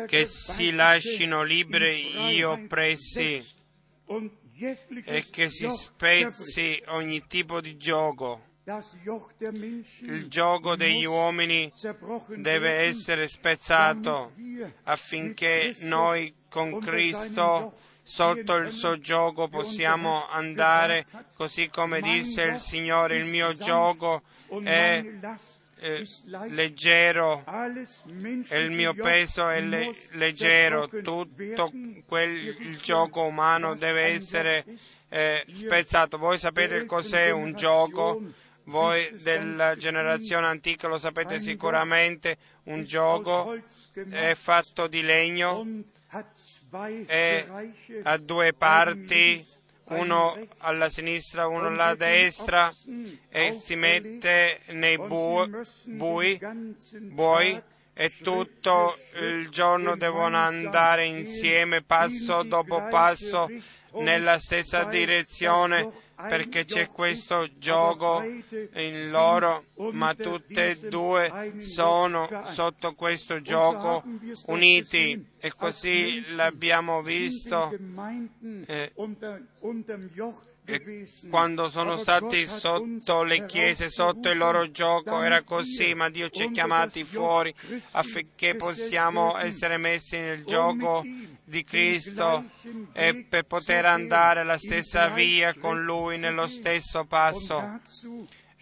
[0.07, 3.59] che si lasciano liberi gli oppressi
[4.61, 8.49] e che si spezzi ogni tipo di gioco.
[10.03, 11.71] Il gioco degli uomini
[12.35, 14.33] deve essere spezzato
[14.83, 21.05] affinché noi con Cristo sotto il suo gioco possiamo andare,
[21.35, 24.21] così come disse il Signore, il mio gioco
[24.63, 25.03] è
[25.81, 26.07] eh,
[26.49, 27.43] leggero.
[28.49, 31.71] E il mio peso è le- leggero, tutto
[32.05, 34.63] quel il gioco umano deve essere
[35.09, 36.17] eh, spezzato.
[36.17, 38.21] Voi sapete cos'è un gioco?
[38.65, 43.57] Voi della generazione antica lo sapete sicuramente, un gioco
[44.11, 45.65] è fatto di legno
[47.07, 47.45] e
[48.03, 49.43] ha due parti
[49.91, 52.71] uno alla sinistra, uno alla destra
[53.29, 55.49] e si mette nei bu-
[55.85, 56.39] bui,
[57.01, 57.61] buoi
[57.93, 63.49] e tutto il giorno devono andare insieme passo dopo passo
[63.93, 65.89] nella stessa direzione
[66.27, 74.03] perché c'è questo gioco in loro, ma tutte e due sono sotto questo gioco
[74.47, 75.29] uniti.
[75.39, 77.71] e così l'abbiamo visto
[78.65, 78.91] eh,
[81.29, 86.43] quando sono stati sotto le chiese, sotto il loro gioco, era così, ma Dio ci
[86.43, 87.53] ha chiamati fuori
[87.91, 91.03] affinché possiamo essere messi nel gioco
[91.51, 92.45] di Cristo
[92.93, 97.79] e per poter andare la stessa via con Lui nello stesso passo.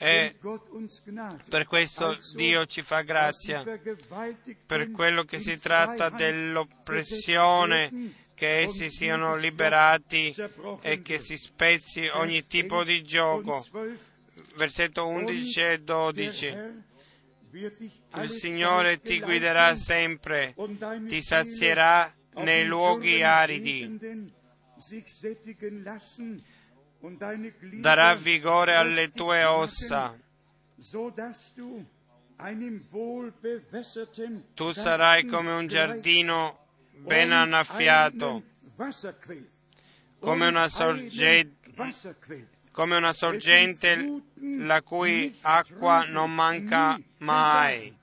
[0.01, 0.35] E
[1.49, 3.63] per questo Dio ci fa grazia,
[4.65, 10.33] per quello che si tratta dell'oppressione, che essi siano liberati
[10.81, 13.63] e che si spezzi ogni tipo di gioco.
[14.55, 16.57] Versetto 11 e 12.
[17.51, 20.55] Il Signore ti guiderà sempre,
[21.07, 23.97] ti sazierà nei luoghi aridi,
[27.79, 30.17] darà vigore alle tue ossa.
[34.53, 36.57] Tu sarai come un giardino
[36.91, 38.43] ben annaffiato,
[40.19, 41.51] come una, sorge-
[42.71, 47.98] come una sorgente la cui acqua non manca mai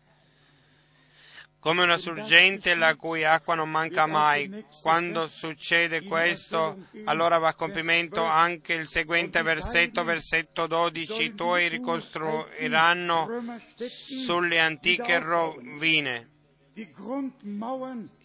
[1.67, 4.65] come una sorgente la cui acqua non manca mai.
[4.83, 11.67] Quando succede questo, allora va a compimento anche il seguente versetto, versetto 12, i tuoi
[11.67, 13.43] ricostruiranno
[13.75, 16.31] sulle antiche rovine.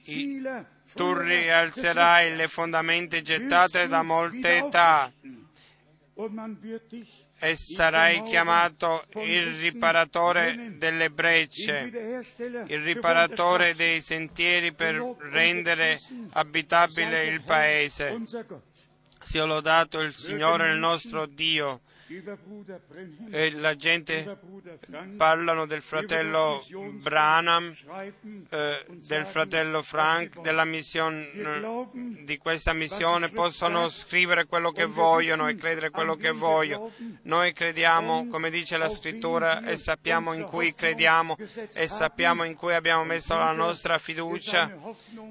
[0.04, 0.42] I,
[0.94, 5.12] tu rialzerai le fondamenta gettate da molte età
[7.44, 11.90] e sarai chiamato il riparatore delle brecce,
[12.68, 14.96] il riparatore dei sentieri per
[15.32, 16.00] rendere
[16.34, 18.22] abitabile il paese.
[19.24, 21.82] Sia lodato il Signore il nostro Dio.
[23.30, 24.38] E la gente
[25.16, 26.62] parlano del fratello
[27.02, 27.74] Branham,
[28.50, 31.30] eh, del fratello Frank, della missione,
[32.24, 36.92] di questa missione, possono scrivere quello che vogliono e credere quello che vogliono.
[37.24, 41.38] Noi crediamo, come dice la scrittura, e sappiamo in cui crediamo
[41.74, 44.70] e sappiamo in cui abbiamo messo la nostra fiducia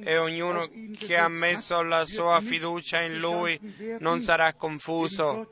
[0.03, 0.69] e ognuno
[0.99, 3.59] che ha messo la sua fiducia in lui
[3.99, 5.49] non sarà confuso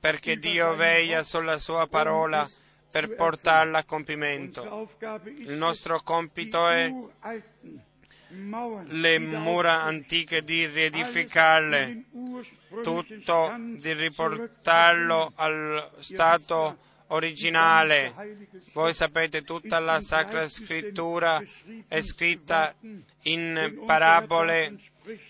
[0.00, 2.48] perché Dio veglia sulla sua parola
[2.90, 4.88] per portarla a compimento.
[5.24, 6.90] Il nostro compito è
[8.30, 12.04] le mura antiche di riedificarle,
[12.82, 16.78] tutto di riportarlo al stato
[17.08, 18.12] originale.
[18.72, 21.42] Voi sapete, tutta la Sacra Scrittura
[21.86, 22.74] è scritta
[23.22, 24.76] in parabole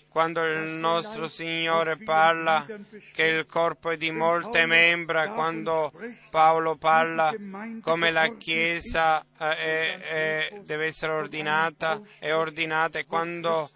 [0.09, 2.65] quando il nostro Signore parla
[3.13, 5.93] che il corpo è di molte membra, quando
[6.31, 7.33] Paolo parla
[7.81, 13.69] come la Chiesa è, è, deve essere ordinata, è ordinata, e quando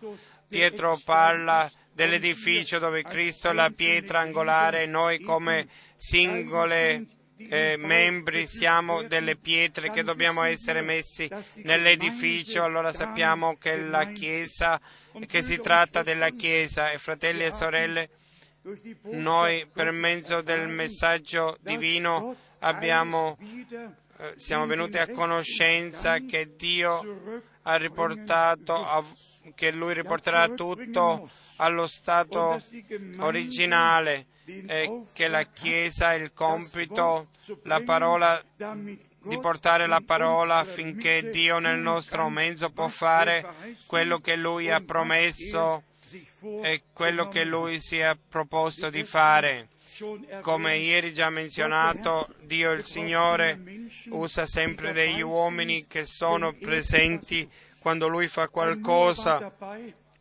[0.48, 7.06] Pietro parla dell'edificio dove Cristo è la pietra angolare, noi come singole
[7.38, 14.80] eh, membri siamo delle pietre che dobbiamo essere messi nell'edificio, allora sappiamo che la Chiesa,
[15.28, 16.92] che si tratta della Chiesa.
[16.92, 18.10] E fratelli e sorelle,
[19.12, 27.76] noi per mezzo del messaggio divino abbiamo, eh, siamo venuti a conoscenza che Dio ha
[27.76, 29.06] riportato,
[29.56, 32.62] che Lui riporterà tutto allo stato
[33.18, 37.30] originale e che la Chiesa ha il compito,
[37.64, 38.42] la parola,
[39.24, 43.46] di portare la parola affinché Dio nel nostro mezzo può fare
[43.88, 45.84] quello che Lui ha promesso
[46.62, 49.70] e quello che Lui si è proposto di fare.
[50.42, 53.60] Come ieri già menzionato, Dio il Signore
[54.10, 57.50] usa sempre degli uomini che sono presenti
[57.80, 59.54] quando Lui fa qualcosa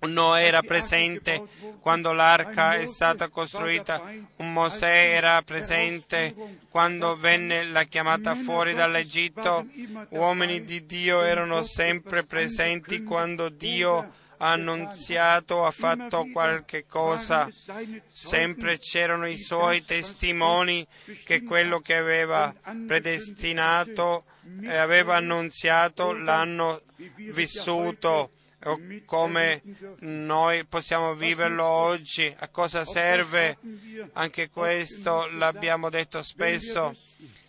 [0.06, 1.42] Noè era presente
[1.80, 4.02] quando l'arca è stata costruita,
[4.36, 6.34] un Mosè era presente
[6.70, 9.66] quando venne la chiamata fuori dall'Egitto,
[10.10, 17.48] uomini di Dio erano sempre presenti quando Dio ha annunziato, ha fatto qualche cosa,
[18.08, 20.84] sempre c'erano i suoi testimoni
[21.24, 22.52] che quello che aveva
[22.86, 24.24] predestinato
[24.62, 26.82] e aveva annunziato l'hanno
[27.30, 28.30] vissuto
[29.04, 29.62] come
[30.00, 33.58] noi possiamo viverlo oggi, a cosa serve,
[34.12, 36.94] anche questo l'abbiamo detto spesso,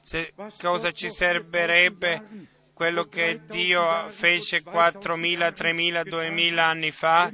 [0.02, 2.50] Se, cosa ci servirebbe?
[2.74, 7.32] Quello che Dio fece 4.000, 3.000, 2.000 anni fa,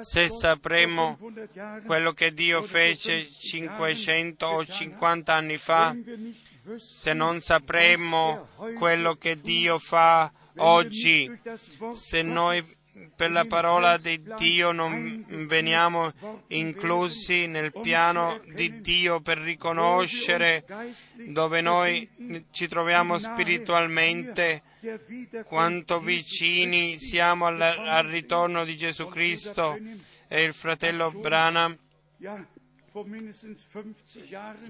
[0.00, 1.18] se sapremo
[1.86, 5.96] quello che Dio fece 500 o 50 anni fa,
[6.76, 8.48] se non sapremo
[8.78, 11.30] quello che Dio fa oggi,
[11.94, 12.64] se noi
[13.16, 16.12] per la parola di Dio non veniamo
[16.48, 20.64] inclusi nel piano di Dio per riconoscere
[21.28, 22.08] dove noi
[22.50, 24.62] ci troviamo spiritualmente,
[25.46, 29.78] quanto vicini siamo al, al ritorno di Gesù Cristo
[30.28, 31.76] e il fratello Branham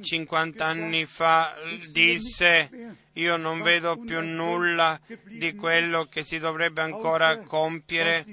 [0.00, 1.54] 50 anni fa
[1.92, 8.24] disse io non vedo più nulla di quello che si dovrebbe ancora compiere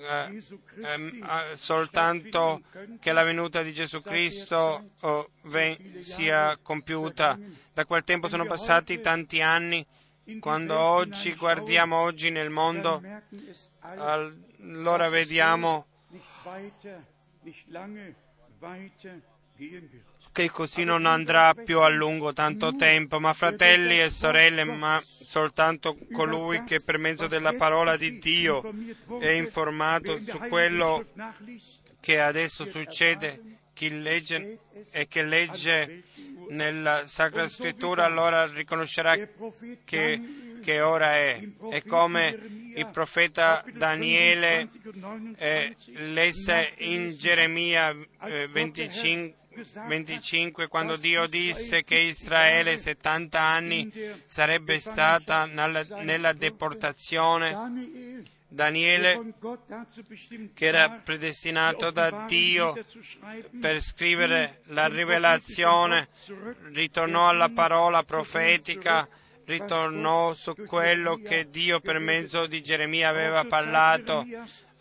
[0.00, 0.42] eh,
[0.82, 2.62] eh, soltanto
[3.00, 7.38] che la venuta di Gesù Cristo oh, ven- sia compiuta.
[7.72, 9.86] Da quel tempo sono passati tanti anni.
[10.38, 13.02] Quando oggi guardiamo oggi nel mondo,
[13.80, 15.86] allora vediamo
[20.32, 25.96] che così non andrà più a lungo tanto tempo, ma fratelli e sorelle, ma soltanto
[26.12, 28.62] colui che per mezzo della parola di Dio
[29.18, 31.04] è informato su quello
[32.00, 34.58] che adesso succede, chi legge
[34.90, 36.04] e che legge
[36.50, 39.16] nella Sacra Scrittura allora riconoscerà
[39.84, 40.20] che,
[40.60, 41.40] che ora è.
[41.70, 44.68] È come il profeta Daniele
[45.36, 49.34] eh, lesse in Geremia eh, 25,
[49.88, 53.90] 25 quando Dio disse che Israele 70 anni
[54.26, 58.28] sarebbe stata nella, nella deportazione.
[58.52, 59.34] Daniele,
[60.54, 62.74] che era predestinato da Dio
[63.60, 66.08] per scrivere la rivelazione,
[66.72, 69.08] ritornò alla parola profetica,
[69.50, 74.24] ritornò su quello che Dio per mezzo di Geremia aveva parlato.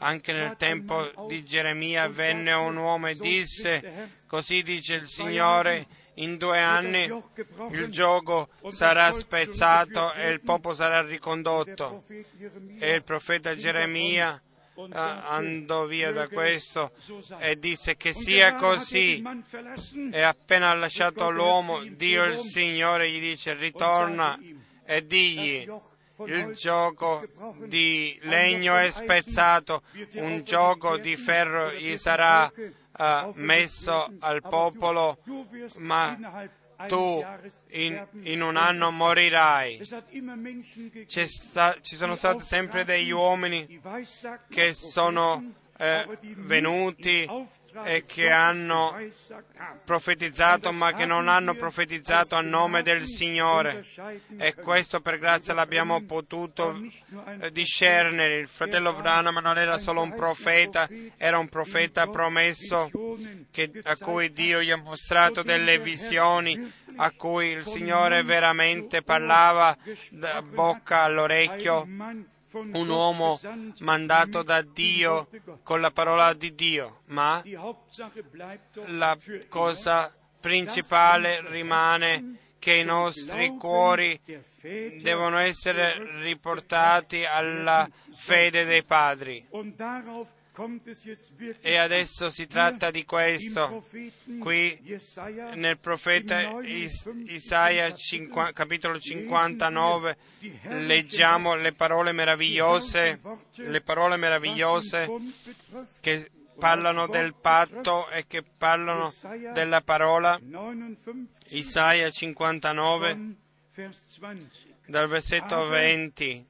[0.01, 6.38] Anche nel tempo di Geremia venne un uomo e disse, così dice il Signore, in
[6.38, 7.11] due anni
[7.72, 12.03] il gioco sarà spezzato e il popolo sarà ricondotto.
[12.80, 14.41] E il profeta Geremia
[14.93, 16.93] andò via da questo
[17.39, 19.22] e disse che sia così.
[20.11, 24.39] E appena ha lasciato l'uomo, Dio il Signore gli dice ritorna
[24.89, 25.71] e digli
[26.25, 27.23] il gioco
[27.67, 29.83] di legno è spezzato,
[30.15, 35.19] un gioco di ferro gli sarà uh, messo al popolo,
[35.75, 36.49] ma
[36.87, 37.23] tu
[37.69, 39.79] in, in un anno morirai.
[41.05, 43.79] Sta, ci sono stati sempre degli uomini
[44.49, 47.29] che sono eh, venuti
[47.84, 48.95] e che hanno
[49.84, 53.86] profetizzato ma che non hanno profetizzato a nome del Signore
[54.38, 56.80] e questo per grazia l'abbiamo potuto
[57.51, 58.39] discernere.
[58.39, 62.89] Il fratello Branham non era solo un profeta, era un profeta promesso
[63.51, 69.76] che, a cui Dio gli ha mostrato delle visioni, a cui il Signore veramente parlava
[70.11, 71.88] da bocca all'orecchio
[72.51, 73.39] un uomo
[73.79, 75.27] mandato da Dio
[75.63, 77.43] con la parola di Dio, ma
[78.87, 84.19] la cosa principale rimane che i nostri cuori
[85.01, 89.45] devono essere riportati alla fede dei padri.
[91.62, 93.86] E adesso si tratta di questo.
[94.39, 94.99] Qui
[95.53, 100.18] nel profeta Is- Isaia 5, capitolo 59
[100.64, 103.20] leggiamo le parole meravigliose,
[103.55, 105.07] le parole meravigliose
[106.01, 106.30] che
[106.60, 109.14] parlano del patto e che parlano
[109.53, 110.39] della parola.
[111.51, 113.36] Isaia 59
[114.88, 116.45] dal versetto 20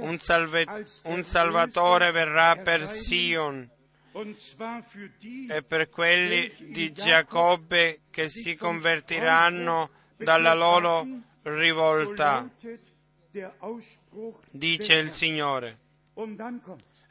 [0.00, 0.66] un, salve,
[1.04, 3.68] un Salvatore verrà per Sion.
[5.48, 11.06] e per quelli di Giacobbe che si convertiranno dalla loro
[11.42, 12.48] rivolta,
[14.50, 15.78] dice il Signore.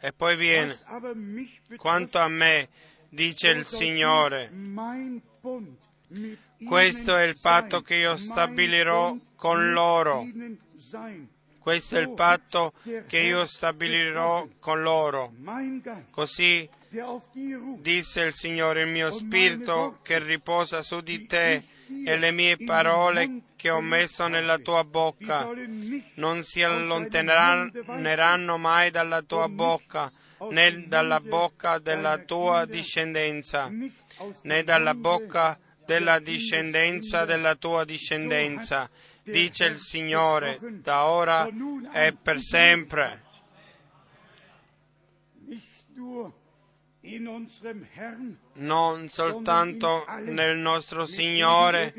[0.02, 0.76] E poi viene,
[1.78, 2.70] quanto a me,
[3.10, 4.52] dice il Signore,
[6.66, 10.26] questo è il patto che io stabilirò con loro
[11.70, 12.74] questo è il patto
[13.06, 15.32] che io stabilirò con loro.
[16.10, 16.68] Così
[17.78, 21.62] disse il Signore, il mio spirito che riposa su di te
[22.04, 25.48] e le mie parole che ho messo nella tua bocca.
[26.16, 30.12] non si allontaneranno mai dalla tua bocca,
[30.50, 33.70] né dalla bocca della tua discendenza,
[34.42, 35.56] né dalla bocca
[35.86, 38.90] della discendenza della tua discendenza
[39.30, 41.48] dice il Signore, da ora
[41.94, 43.24] e per sempre.
[48.54, 51.94] Non soltanto nel nostro Signore,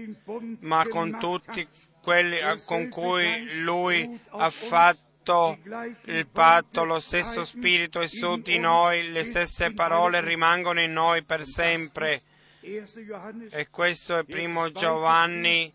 [0.61, 1.67] ma con tutti
[2.03, 5.59] quelli con cui Lui ha fatto
[6.05, 11.23] il patto, lo stesso Spirito è su di noi, le stesse parole rimangono in noi
[11.25, 12.21] per sempre.
[12.61, 15.73] E questo è primo Giovanni,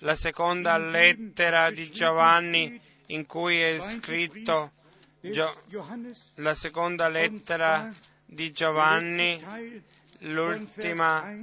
[0.00, 4.72] la seconda lettera di Giovanni in cui è scritto
[5.20, 5.62] Gio-
[6.36, 7.90] la seconda lettera
[8.26, 9.42] di Giovanni,
[10.18, 11.34] l'ultima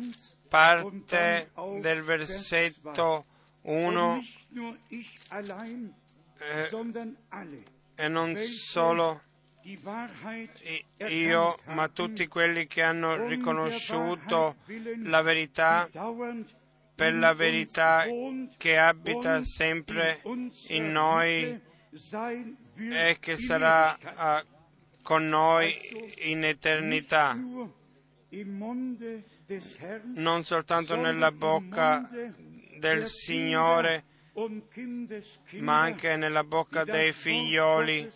[0.47, 3.25] parte del versetto
[3.61, 4.23] 1
[6.37, 6.69] eh,
[7.95, 9.21] e non solo
[11.07, 14.55] io, ma tutti quelli che hanno riconosciuto
[15.03, 15.87] la verità
[16.95, 18.05] per la verità
[18.57, 20.21] che abita sempre
[20.67, 21.59] in noi
[22.75, 24.47] e che sarà uh,
[25.01, 25.75] con noi
[26.25, 27.37] in eternità,
[30.15, 32.07] non soltanto nella bocca
[32.77, 34.05] del Signore,
[35.59, 38.07] ma anche nella bocca dei figlioli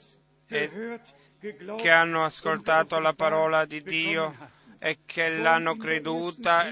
[0.47, 6.71] che hanno ascoltato la parola di Dio e che l'hanno creduta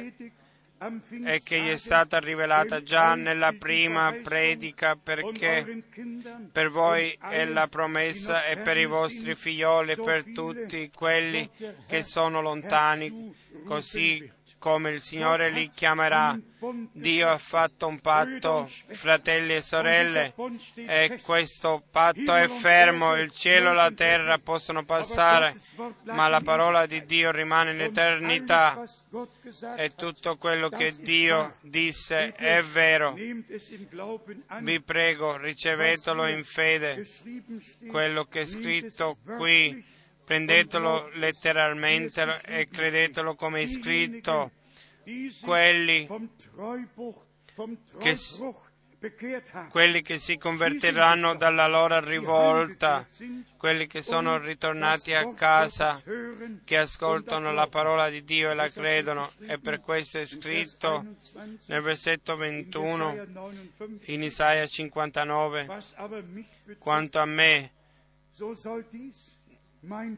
[1.26, 5.84] e che gli è stata rivelata già nella prima predica perché
[6.52, 11.50] per voi è la promessa e per i vostri figlioli e per tutti quelli
[11.88, 13.34] che sono lontani,
[13.66, 14.32] così
[14.64, 16.40] come il Signore li chiamerà.
[16.94, 20.34] Dio ha fatto un patto, fratelli e sorelle,
[20.76, 23.18] e questo patto è fermo.
[23.18, 25.54] Il cielo e la terra possono passare,
[26.04, 28.82] ma la parola di Dio rimane in eternità.
[29.76, 33.12] E tutto quello che Dio disse è vero.
[33.12, 37.06] Vi prego, ricevetelo in fede.
[37.90, 39.92] Quello che è scritto qui
[40.24, 44.52] prendetelo letteralmente e credetelo come è scritto.
[45.42, 46.08] Quelli
[48.00, 48.18] che,
[49.70, 53.06] quelli che si convertiranno dalla loro rivolta,
[53.58, 56.02] quelli che sono ritornati a casa,
[56.64, 61.06] che ascoltano la parola di Dio e la credono, e per questo è scritto
[61.66, 63.68] nel versetto 21
[64.06, 65.68] in Isaia 59,
[66.80, 67.72] quanto a me,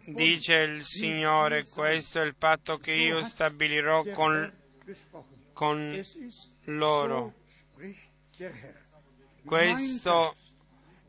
[0.05, 4.51] dice il Signore, questo è il patto che io stabilirò con,
[5.53, 6.05] con
[6.65, 7.33] loro.
[9.43, 10.35] Questo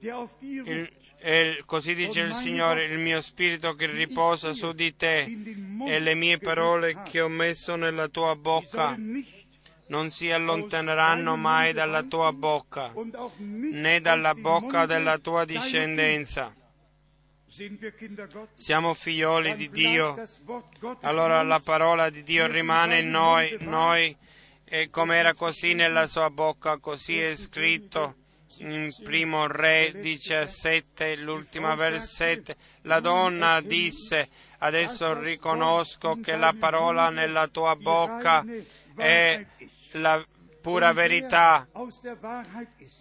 [0.01, 5.23] il, è, così dice il Signore, il mio spirito che riposa su di te
[5.87, 8.97] e le mie parole che ho messo nella tua bocca
[9.89, 12.93] non si allontaneranno mai dalla tua bocca,
[13.37, 16.55] né dalla bocca della tua discendenza.
[18.55, 20.15] Siamo figlioli di Dio,
[21.01, 24.15] allora la parola di Dio rimane in noi, noi
[24.63, 28.17] e come era così nella sua bocca, così è scritto
[28.59, 34.29] in primo re 17, l'ultima versetto, la donna disse,
[34.59, 38.45] adesso riconosco che la parola nella tua bocca
[38.97, 39.47] è
[39.93, 40.23] la
[40.67, 41.69] pura verità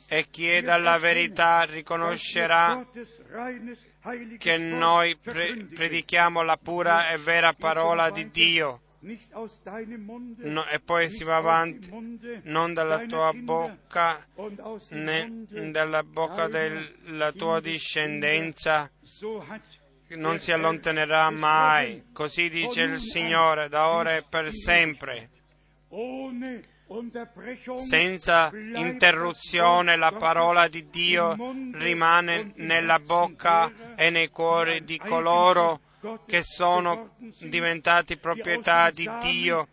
[0.08, 2.86] e chi è dalla verità riconoscerà
[4.38, 8.82] che noi pre- predichiamo la pura e vera parola di Dio.
[10.44, 11.90] No, e poi si va avanti,
[12.44, 14.24] non dalla tua bocca
[14.90, 18.92] né dalla bocca della tua discendenza,
[20.10, 22.04] non si allontanerà mai.
[22.14, 25.30] Così dice il Signore, da ora e per sempre.
[27.88, 31.36] Senza interruzione la parola di Dio
[31.74, 35.80] rimane nella bocca e nei cuori di coloro
[36.26, 39.68] che sono diventati proprietà di Dio,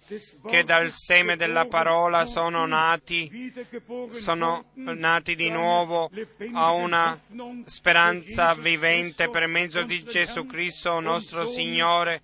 [0.46, 3.52] che dal seme della parola sono nati,
[4.12, 6.10] sono nati di nuovo
[6.52, 7.18] a una
[7.66, 12.22] speranza vivente per mezzo di Gesù Cristo nostro Signore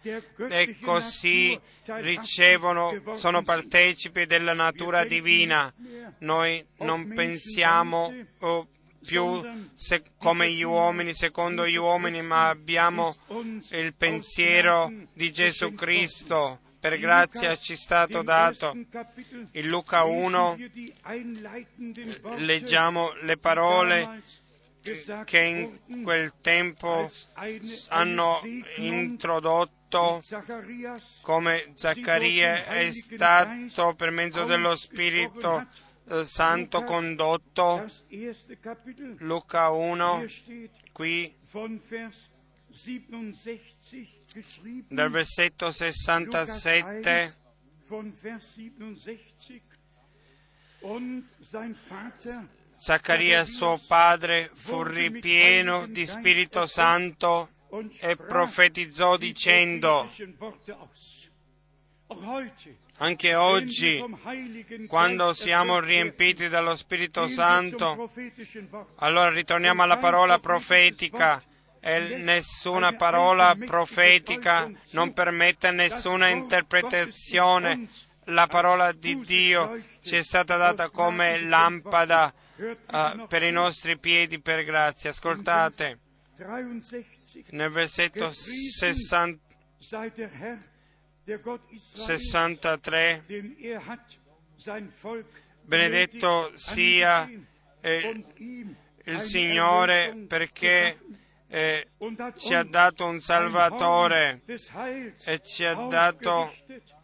[0.49, 5.73] e così ricevono, sono partecipi della natura divina.
[6.19, 8.69] Noi non pensiamo oh,
[9.05, 9.41] più
[9.75, 13.15] se, come gli uomini, secondo gli uomini, ma abbiamo
[13.71, 16.61] il pensiero di Gesù Cristo.
[16.81, 18.73] Per grazia ci è stato dato.
[19.53, 20.59] In Luca 1
[22.37, 24.23] leggiamo le parole
[25.25, 25.39] che
[25.87, 27.11] in quel tempo
[27.89, 28.41] hanno
[28.77, 30.23] introdotto
[31.23, 35.67] come Zaccaria è stato per mezzo dello Spirito
[36.25, 37.87] Santo condotto,
[39.19, 40.25] Luca 1,
[40.93, 41.35] qui.
[44.89, 47.33] dal versetto 67
[50.81, 52.47] und sein Vater
[52.79, 57.49] Zaccaria suo padre fu ripieno di Spirito Santo
[57.99, 60.09] e profetizzò dicendo,
[62.99, 64.05] anche oggi,
[64.87, 68.11] quando siamo riempiti dallo Spirito Santo,
[68.97, 71.43] allora ritorniamo alla parola profetica.
[71.81, 77.87] e nessuna parola profetica non permette nessuna interpretazione.
[78.25, 84.41] La parola di Dio ci è stata data come lampada uh, per i nostri piedi
[84.41, 85.11] per grazia.
[85.11, 85.99] Ascoltate,
[87.51, 89.39] nel versetto 60,
[91.77, 93.25] 63,
[95.61, 97.31] benedetto sia
[97.81, 98.25] eh,
[99.05, 100.99] il Signore perché
[101.49, 101.89] eh,
[102.37, 104.41] ci ha dato un Salvatore
[105.25, 106.55] e ci ha dato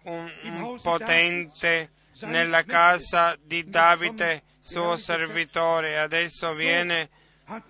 [0.05, 1.91] un, un potente
[2.23, 5.99] nella casa di Davide, suo servitore.
[5.99, 7.11] Adesso viene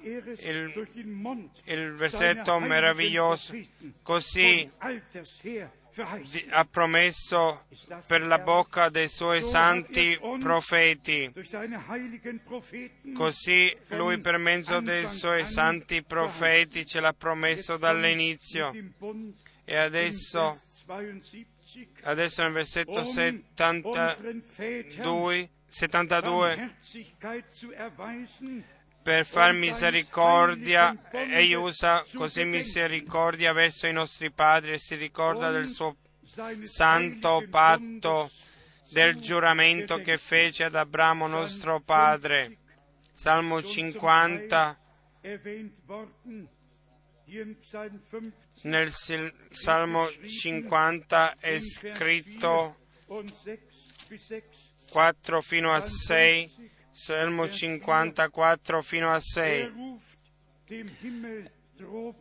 [0.02, 0.88] il,
[1.64, 3.56] il versetto meraviglioso.
[4.02, 4.70] Così
[6.50, 7.66] ha promesso
[8.06, 11.30] per la bocca dei suoi santi profeti.
[13.14, 18.72] Così lui per mezzo dei suoi santi profeti ce l'ha promesso dall'inizio.
[19.64, 20.60] E adesso,
[22.02, 26.76] adesso nel versetto 72, 72
[29.04, 35.68] per far misericordia, egli usa così misericordia verso i nostri padri e si ricorda del
[35.68, 35.96] suo
[36.62, 38.30] santo patto,
[38.92, 42.56] del giuramento che fece ad Abramo nostro padre.
[43.12, 44.78] Salmo 50.
[48.62, 48.90] Nel
[49.50, 52.76] Salmo 50 è scritto
[54.90, 59.72] 4 fino a 6 Salmo 54 fino a 6.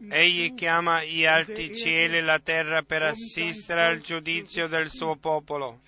[0.09, 5.81] Egli chiama gli alti cieli e la terra per assistere al giudizio del suo popolo.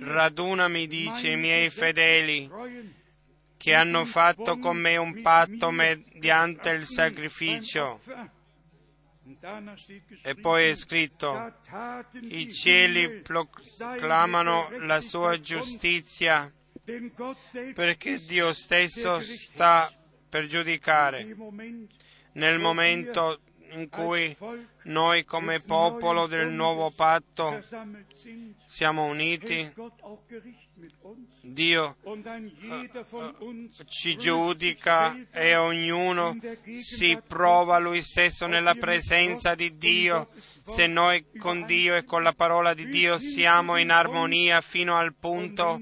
[0.00, 2.50] Radunami, dice, i miei fedeli
[3.56, 8.00] che hanno fatto con me un patto mediante il sacrificio.
[10.22, 11.54] E poi è scritto,
[12.22, 16.52] i cieli proclamano la sua giustizia
[17.74, 19.90] perché Dio stesso sta
[20.28, 21.26] per giudicare
[22.32, 24.36] nel momento in cui
[24.84, 27.62] noi come popolo del nuovo patto
[28.66, 29.72] siamo uniti,
[31.42, 31.96] Dio
[33.86, 36.36] ci giudica e ognuno
[36.82, 40.28] si prova lui stesso nella presenza di Dio.
[40.62, 45.14] Se noi con Dio e con la parola di Dio siamo in armonia fino al
[45.14, 45.80] punto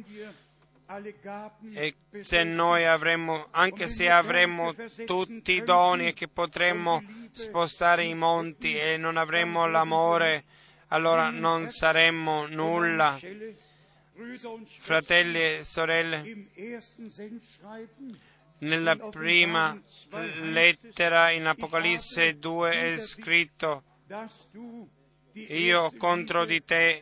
[1.73, 4.75] e se noi avremmo, anche se avremmo
[5.07, 10.45] tutti i doni e che potremmo spostare i monti e non avremmo l'amore,
[10.89, 13.19] allora non saremmo nulla.
[14.79, 16.49] Fratelli e sorelle,
[18.59, 19.81] nella prima
[20.43, 23.83] lettera in Apocalisse 2 è scritto
[25.35, 27.01] io contro di te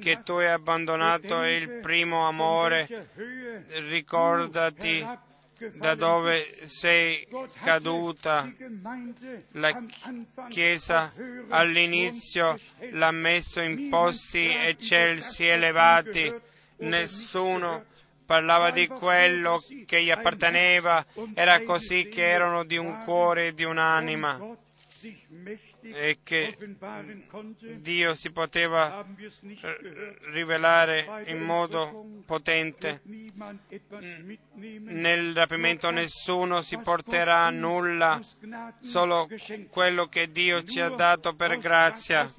[0.00, 3.08] che tu hai abbandonato il primo amore,
[3.88, 5.04] ricordati
[5.74, 7.26] da dove sei
[7.62, 8.52] caduta.
[9.52, 9.82] La
[10.48, 11.12] Chiesa
[11.48, 12.58] all'inizio
[12.90, 16.32] l'ha messo in posti eccelsi, elevati,
[16.78, 17.86] nessuno
[18.24, 21.04] parlava di quello che gli apparteneva,
[21.34, 24.56] era così che erano di un cuore e di un'anima
[25.92, 26.56] e che
[27.80, 29.04] Dio si poteva
[30.30, 33.02] rivelare in modo potente.
[34.54, 38.20] Nel rapimento nessuno si porterà nulla,
[38.80, 39.28] solo
[39.68, 42.32] quello che Dio ci ha dato per grazia,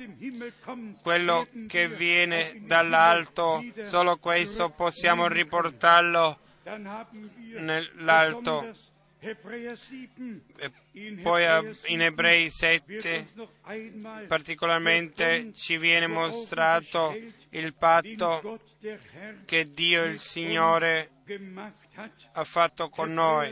[1.02, 6.39] quello che viene dall'alto, solo questo possiamo riportarlo
[7.60, 8.93] nell'alto
[9.28, 10.71] e
[11.21, 11.45] poi
[11.86, 13.26] in Ebrei 7
[14.28, 17.17] particolarmente ci viene mostrato
[17.49, 18.59] il patto
[19.45, 21.09] che Dio il Signore
[22.34, 23.51] ha fatto con noi.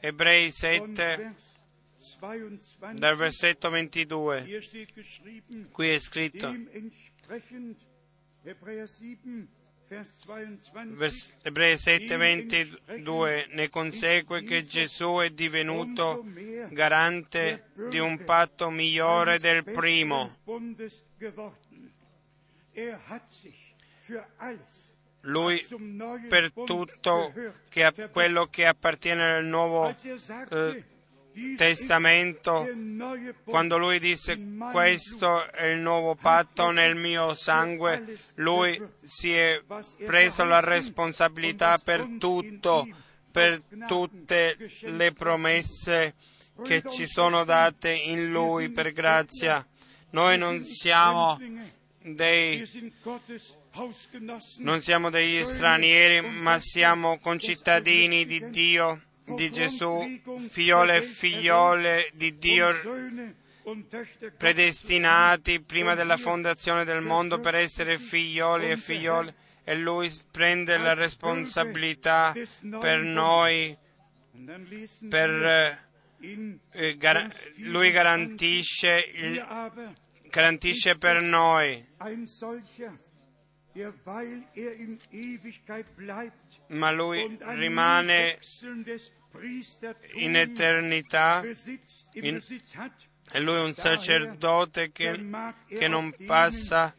[0.00, 1.34] Ebrei 7
[2.92, 4.60] dal versetto 22.
[5.70, 6.54] Qui è scritto
[11.42, 16.24] Ebrei 7:22 ne consegue che Gesù è divenuto
[16.70, 20.36] garante di un patto migliore del primo.
[25.22, 25.66] lui
[26.28, 27.32] per tutto
[27.68, 30.84] che, quello che appartiene al Nuovo eh,
[31.56, 32.66] Testamento,
[33.44, 34.38] quando lui disse
[34.72, 39.62] questo è il nuovo patto nel mio sangue, lui si è
[40.04, 42.86] preso la responsabilità per tutto,
[43.30, 46.14] per tutte le promesse
[46.64, 49.66] che ci sono date in lui per grazia.
[50.10, 51.38] Noi non siamo
[52.02, 52.66] dei
[54.58, 62.36] non siamo degli stranieri, ma siamo concittadini di Dio, di Gesù, figliole e figliole di
[62.38, 62.72] Dio,
[64.36, 70.94] predestinati prima della fondazione del mondo per essere figlioli e figliole, e Lui prende la
[70.94, 72.34] responsabilità
[72.78, 73.76] per noi,
[75.08, 75.78] per,
[76.70, 79.46] eh, gar- Lui garantisce, il,
[80.28, 81.86] garantisce per noi
[86.68, 88.38] ma lui rimane
[90.14, 91.42] in eternità
[92.12, 92.42] in,
[93.32, 95.28] e lui è un sacerdote che,
[95.68, 96.94] che non passa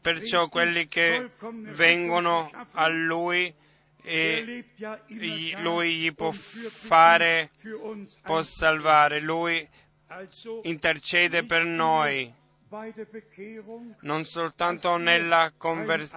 [0.00, 1.30] perciò quelli che
[1.72, 3.52] vengono a lui
[4.02, 4.64] e
[5.58, 7.50] lui gli può fare,
[8.22, 9.68] può salvare, lui
[10.62, 12.32] intercede per noi
[14.00, 16.10] non soltanto nella, conver-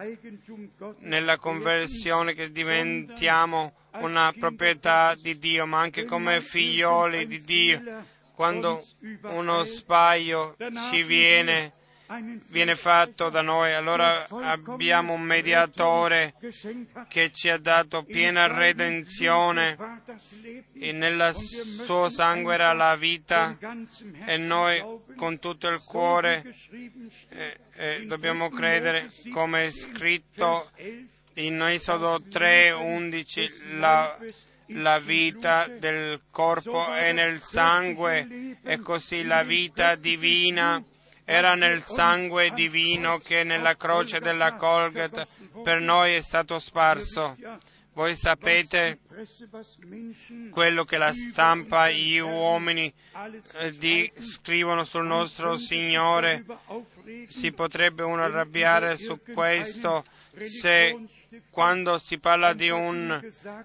[0.99, 7.81] nella, conversione che diventiamo una proprietà di Dio, ma anche come figlioli di Dio.
[8.33, 8.83] Quando
[9.23, 10.57] uno sbaglio
[10.89, 11.73] ci viene,
[12.49, 16.33] viene fatto da noi, allora abbiamo un mediatore
[17.07, 19.77] che ci ha dato piena redenzione
[20.73, 23.57] e nel suo sangue era la vita
[24.25, 24.83] e noi
[25.15, 26.43] con tutto il cuore
[27.29, 30.69] eh, eh, dobbiamo credere come è scritto
[31.35, 34.17] in Esodo 3:11 la
[34.73, 40.81] la vita del corpo è nel sangue e così la vita divina
[41.31, 45.25] era nel sangue divino che nella croce della Colgate
[45.63, 47.37] per noi è stato sparso.
[47.93, 48.99] Voi sapete
[50.49, 52.93] quello che la stampa, gli uomini
[53.59, 56.43] eh, scrivono sul nostro Signore.
[57.27, 60.03] Si potrebbe uno arrabbiare su questo
[60.45, 60.97] se
[61.49, 63.19] quando si parla di un,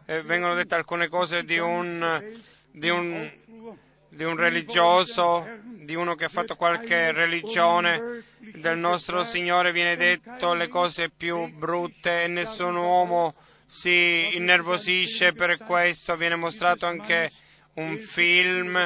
[0.07, 2.39] eh, vengono dette alcune cose di un,
[2.71, 3.31] di un,
[4.17, 10.55] di un religioso, di uno che ha fatto qualche religione del nostro Signore, viene detto
[10.55, 13.35] le cose più brutte e nessun uomo
[13.67, 16.17] si innervosisce per questo.
[16.17, 17.31] Viene mostrato anche
[17.75, 18.77] un film,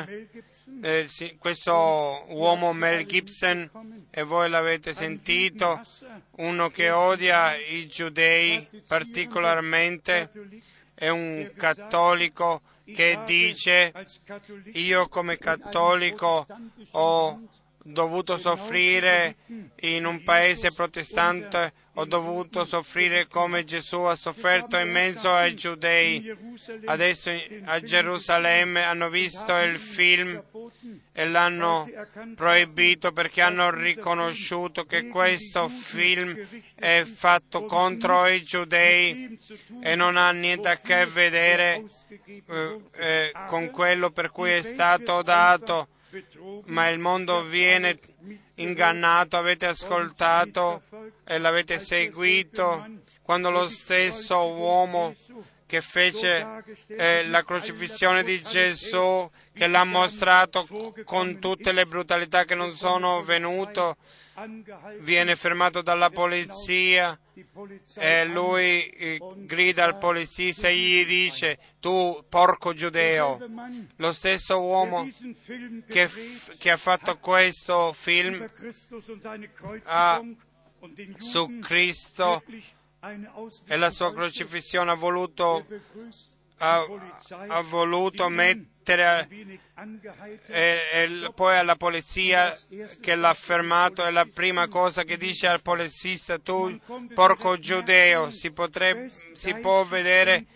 [0.82, 1.08] eh,
[1.38, 5.80] questo uomo Mel Gibson, e voi l'avete sentito,
[6.38, 10.28] uno che odia i giudei particolarmente,
[10.92, 13.92] è un cattolico che dice
[14.72, 16.46] io come cattolico
[16.92, 17.40] ho
[17.82, 19.36] dovuto soffrire
[19.80, 26.34] in un paese protestante, ho dovuto soffrire come Gesù ha sofferto in mezzo ai giudei.
[26.84, 27.30] Adesso
[27.64, 30.42] a Gerusalemme hanno visto il film
[31.12, 31.86] e l'hanno
[32.34, 36.36] proibito perché hanno riconosciuto che questo film
[36.74, 39.38] è fatto contro i giudei
[39.82, 41.84] e non ha niente a che vedere
[42.26, 45.88] eh, eh, con quello per cui è stato dato
[46.66, 47.98] ma il mondo viene
[48.56, 50.82] ingannato, avete ascoltato
[51.24, 52.86] e l'avete seguito
[53.22, 55.14] quando lo stesso uomo
[55.70, 60.66] che fece eh, la crocifissione di Gesù, che l'ha mostrato
[61.04, 63.94] con tutte le brutalità che non sono venute,
[65.00, 67.18] viene fermato dalla polizia
[67.96, 73.38] e lui eh, grida al poliziesta e gli dice tu porco giudeo.
[73.96, 75.08] Lo stesso uomo
[75.88, 78.48] che, f- che ha fatto questo film
[79.84, 80.22] ha,
[81.16, 82.42] su Cristo
[83.66, 85.64] e la sua crocifissione ha voluto,
[86.60, 86.86] ha,
[87.48, 89.28] ha voluto mettere
[90.46, 92.56] e, e, poi alla polizia
[93.00, 96.78] che l'ha fermato e la prima cosa che dice al poliziesta tu
[97.14, 100.46] porco giudeo si, potrebbe, si può vedere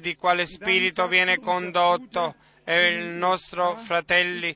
[0.00, 2.34] di quale spirito viene condotto
[2.68, 4.52] e il nostro fratelli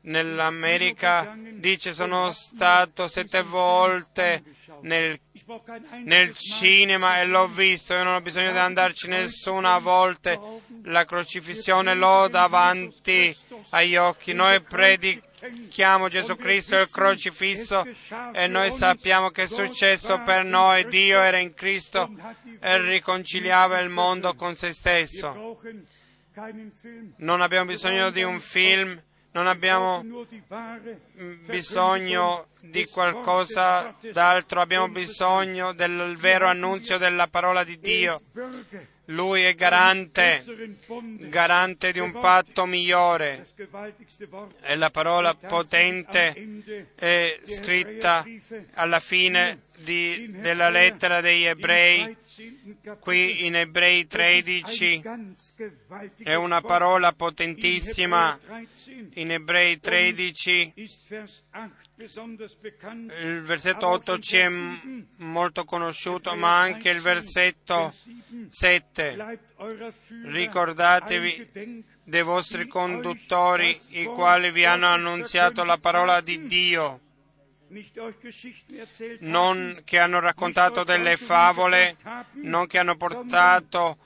[0.00, 4.42] nell'America dice sono stato sette volte
[4.80, 5.16] nel,
[6.02, 10.36] nel, cinema e l'ho visto, io non ho bisogno di andarci nessuna volta,
[10.82, 13.32] la crocifissione l'ho davanti
[13.70, 15.30] agli occhi, noi predichiamo
[15.68, 17.84] chiamo Gesù Cristo il crocifisso
[18.32, 20.86] e noi sappiamo che è successo per noi.
[20.86, 22.08] Dio era in Cristo
[22.60, 25.58] e riconciliava il mondo con se stesso.
[27.16, 29.00] Non abbiamo bisogno di un film,
[29.32, 30.04] non abbiamo
[31.46, 38.20] bisogno di qualcosa d'altro, abbiamo bisogno del vero annunzio della parola di Dio.
[39.06, 40.44] Lui è garante,
[41.18, 43.44] garante di un patto migliore.
[44.62, 48.24] E la parola potente è scritta
[48.74, 52.16] alla fine di, della lettera degli ebrei,
[53.00, 55.02] qui in Ebrei 13,
[56.22, 58.38] è una parola potentissima.
[59.14, 60.74] In Ebrei 13
[61.96, 67.94] il versetto 8 ci è molto conosciuto, ma anche il versetto
[68.48, 69.38] 7.
[70.24, 77.00] Ricordatevi dei vostri conduttori, i quali vi hanno annunziato la parola di Dio,
[79.20, 81.96] non che hanno raccontato delle favole,
[82.42, 83.98] non che hanno portato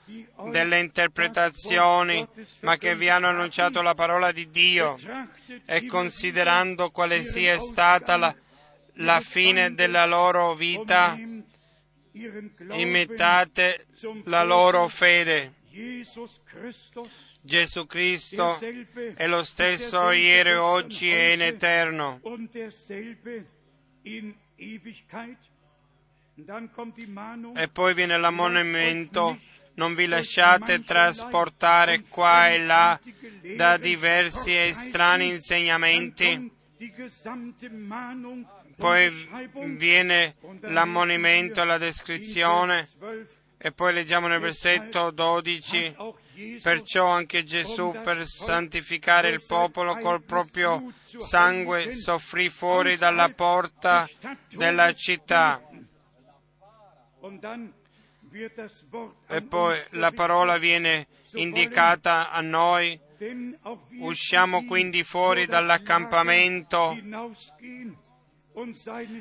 [0.49, 2.25] delle interpretazioni,
[2.61, 4.95] ma che vi hanno annunciato la parola di Dio
[5.65, 8.33] e considerando quale sia stata la,
[8.93, 11.17] la fine della loro vita,
[12.71, 13.85] imitate
[14.23, 15.55] la loro fede.
[17.47, 18.59] Gesù Cristo
[19.15, 22.19] è lo stesso ieri, oggi e in eterno.
[27.55, 29.39] E poi viene l'ammonimento,
[29.75, 32.99] non vi lasciate trasportare qua e là
[33.55, 36.51] da diversi e strani insegnamenti.
[38.75, 39.11] Poi
[39.75, 42.87] viene l'ammonimento, la descrizione.
[43.57, 45.95] e poi leggiamo nel versetto 12,
[46.61, 54.07] perciò anche Gesù per santificare il popolo col proprio sangue soffrì fuori dalla porta
[54.49, 55.61] della città.
[59.27, 62.99] E poi la parola viene indicata a noi.
[63.99, 66.95] Usciamo quindi fuori dall'accampamento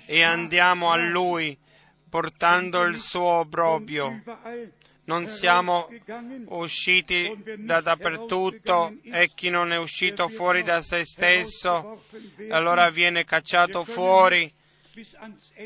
[0.06, 1.58] e andiamo a Lui
[2.08, 4.22] portando il suo obbrobio.
[5.06, 5.88] Non siamo
[6.46, 12.02] usciti da dappertutto e chi non è uscito fuori da se stesso
[12.50, 14.52] allora viene cacciato fuori.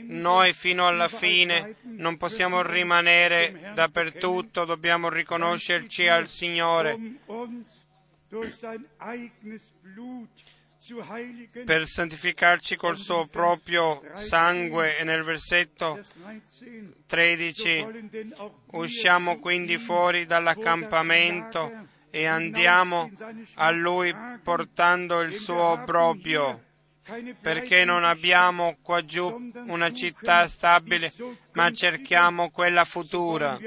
[0.02, 6.98] Noi fino alla fine non possiamo rimanere dappertutto, dobbiamo riconoscerci al Signore
[11.64, 16.00] per santificarci col suo proprio sangue e nel versetto
[17.06, 17.86] 13
[18.72, 23.10] usciamo quindi fuori dall'accampamento e andiamo
[23.56, 26.64] a lui portando il suo obbrobio
[27.40, 31.12] perché non abbiamo qua giù una città stabile
[31.52, 33.58] ma cerchiamo quella futura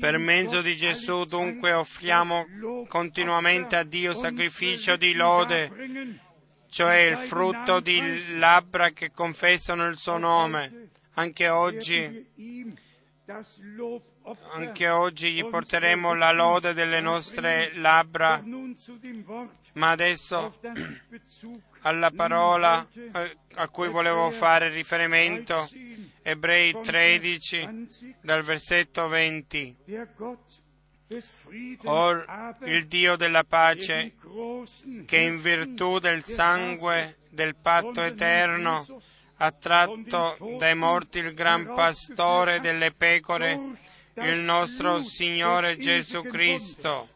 [0.00, 2.46] per mezzo di Gesù dunque offriamo
[2.88, 6.20] continuamente a Dio sacrificio di lode,
[6.70, 10.88] cioè il frutto di labbra che confessano il suo nome.
[11.14, 12.26] Anche oggi,
[14.52, 18.42] anche oggi gli porteremo la lode delle nostre labbra,
[19.74, 20.58] ma adesso
[21.84, 22.86] alla parola
[23.54, 25.68] a cui volevo fare riferimento,
[26.22, 29.76] Ebrei 13, dal versetto 20.
[31.84, 34.14] Or il Dio della pace,
[35.04, 38.86] che in virtù del sangue del patto eterno
[39.36, 43.60] ha tratto dai morti il gran pastore delle pecore,
[44.14, 47.08] il nostro Signore Gesù Cristo,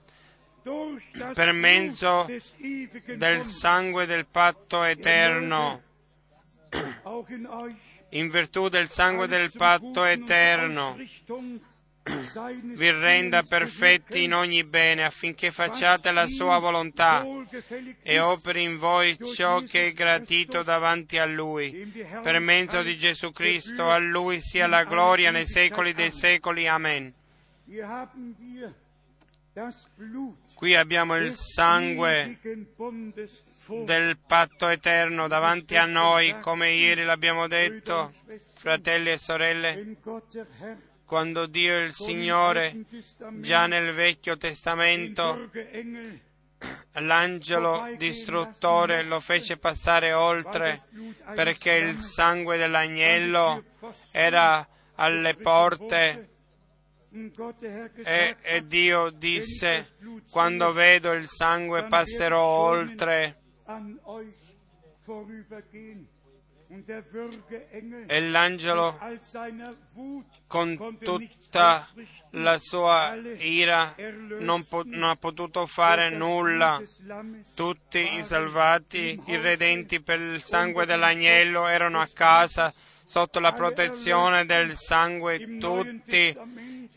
[1.35, 2.27] per mezzo
[3.17, 5.83] del sangue del patto eterno,
[8.11, 10.97] in virtù del sangue del patto eterno,
[12.63, 17.25] vi renda perfetti in ogni bene affinché facciate la sua volontà
[18.03, 21.93] e operi in voi ciò che è gratito davanti a Lui.
[22.23, 26.67] Per mezzo di Gesù Cristo, a Lui sia la gloria nei secoli dei secoli.
[26.67, 27.13] Amen.
[30.55, 32.39] Qui abbiamo il sangue
[33.85, 38.13] del patto eterno davanti a noi, come ieri l'abbiamo detto,
[38.57, 39.97] fratelli e sorelle,
[41.05, 42.85] quando Dio il Signore,
[43.41, 45.51] già nel Vecchio Testamento,
[46.93, 50.81] l'angelo distruttore lo fece passare oltre
[51.35, 53.65] perché il sangue dell'agnello
[54.13, 56.38] era alle porte
[58.05, 59.87] e, e, Dio disse,
[60.31, 63.43] quando vedo il sangue passerò oltre
[68.07, 68.99] e l'angelo
[70.47, 71.89] con tutta
[72.33, 73.95] la sua ira
[74.41, 76.81] non, po- non ha potuto fare nulla.
[77.55, 82.71] Tutti i salvati, i redenti per il sangue dell'agnello erano a casa
[83.03, 85.57] sotto la protezione del sangue.
[85.59, 86.37] Tutti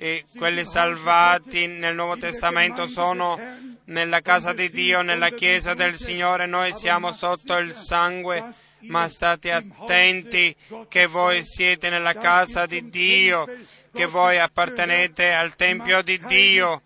[0.01, 3.39] e quelli salvati nel Nuovo Testamento sono
[3.85, 6.47] nella casa di Dio, nella chiesa del Signore.
[6.47, 8.43] Noi siamo sotto il sangue,
[8.79, 10.55] ma state attenti
[10.89, 13.47] che voi siete nella casa di Dio,
[13.93, 16.81] che voi appartenete al Tempio di Dio.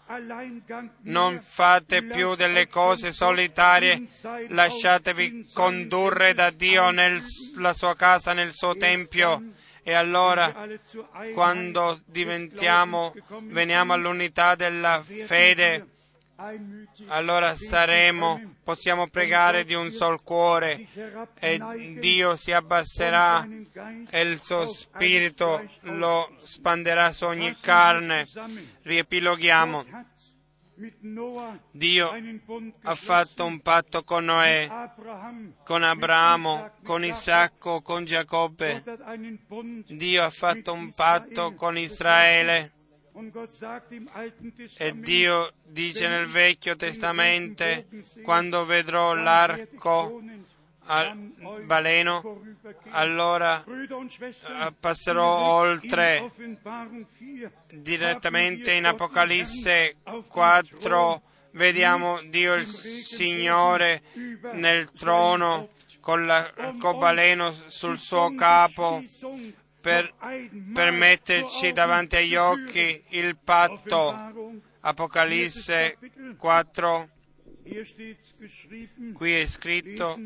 [1.04, 4.08] Non fate più delle cose solitarie,
[4.50, 9.42] lasciatevi condurre da Dio nella sua casa, nel suo Tempio.
[9.88, 10.52] E allora,
[11.36, 13.14] quando diventiamo,
[13.44, 15.86] veniamo all'unità della fede,
[17.10, 20.88] allora saremo, possiamo pregare di un sol cuore
[21.40, 21.62] e
[22.00, 23.48] Dio si abbasserà
[24.10, 28.26] e il suo spirito lo spanderà su ogni carne.
[28.82, 29.84] Riepiloghiamo.
[31.72, 32.12] Dio
[32.82, 34.68] ha fatto un patto con Noè,
[35.64, 38.84] con Abramo, con Isacco, con Giacobbe.
[39.88, 42.74] Dio ha fatto un patto con Israele.
[44.78, 47.64] E Dio dice nel Vecchio Testamento,
[48.22, 50.22] quando vedrò l'arco
[50.86, 51.16] al
[51.66, 52.42] baleno,
[52.90, 56.32] allora eh, passerò oltre
[57.74, 59.98] direttamente in Apocalisse
[60.28, 61.22] 4.
[61.52, 64.02] Vediamo Dio il Signore
[64.54, 65.70] nel trono
[66.02, 69.02] con l'arcobaleno sul suo capo
[69.82, 70.14] per,
[70.74, 74.54] per metterci davanti agli occhi il patto.
[74.82, 75.98] Apocalisse
[76.38, 77.10] 4.
[79.14, 80.20] Qui è scritto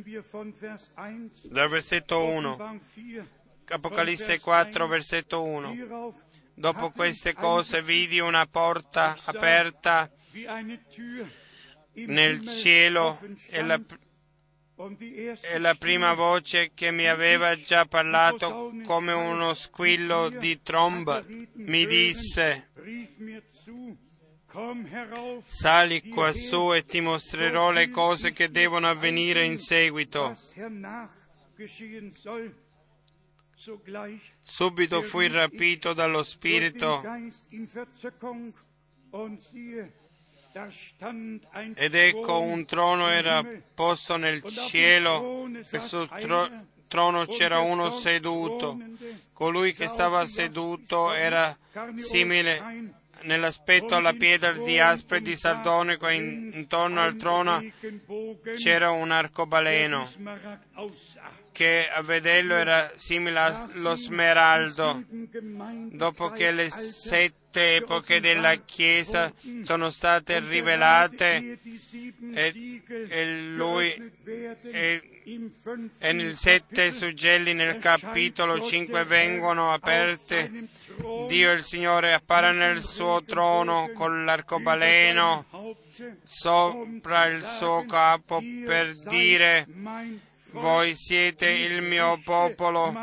[1.44, 2.82] dal versetto 1.
[3.66, 6.14] Apocalisse 4, versetto 1.
[6.54, 10.12] Dopo queste cose vidi una porta aperta
[11.94, 13.18] nel cielo
[13.50, 13.80] e la,
[15.42, 21.86] e la prima voce che mi aveva già parlato come uno squillo di tromba mi
[21.86, 22.70] disse
[25.46, 30.36] Sali quassù e ti mostrerò le cose che devono avvenire in seguito.
[34.42, 37.02] Subito fui rapito dallo Spirito
[41.76, 43.44] ed ecco un trono era
[43.76, 46.50] posto nel cielo e sul tro-
[46.88, 48.80] trono c'era uno seduto.
[49.32, 51.56] Colui che stava seduto era
[51.98, 57.64] simile nell'aspetto alla pietra di aspre di sardonico e in- intorno al trono
[58.56, 60.08] c'era un arcobaleno
[61.60, 65.04] che a vederlo era simile allo smeraldo.
[65.92, 69.30] Dopo che le sette epoche della Chiesa
[69.64, 71.60] sono state rivelate
[72.34, 73.94] e, e lui
[74.72, 75.22] e,
[75.98, 80.70] e nei sette suggelli nel capitolo 5 vengono aperte,
[81.28, 85.76] Dio il Signore appare nel suo trono con l'arcobaleno
[86.24, 89.68] sopra il suo capo per dire
[90.52, 92.94] voi siete il mio popolo,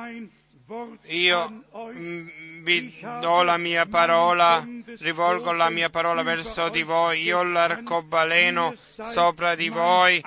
[1.05, 2.29] io mm,
[2.63, 4.67] vi do la mia parola,
[4.99, 10.21] rivolgo la mia parola verso di voi, io l'arcobaleno sopra di voi,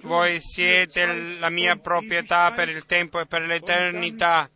[0.00, 4.48] voi siete la mia proprietà per il tempo e per l'eternità.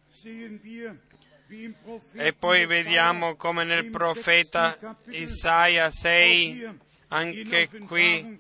[2.15, 4.77] E poi vediamo come nel profeta
[5.11, 8.39] Isaia 6, anche qui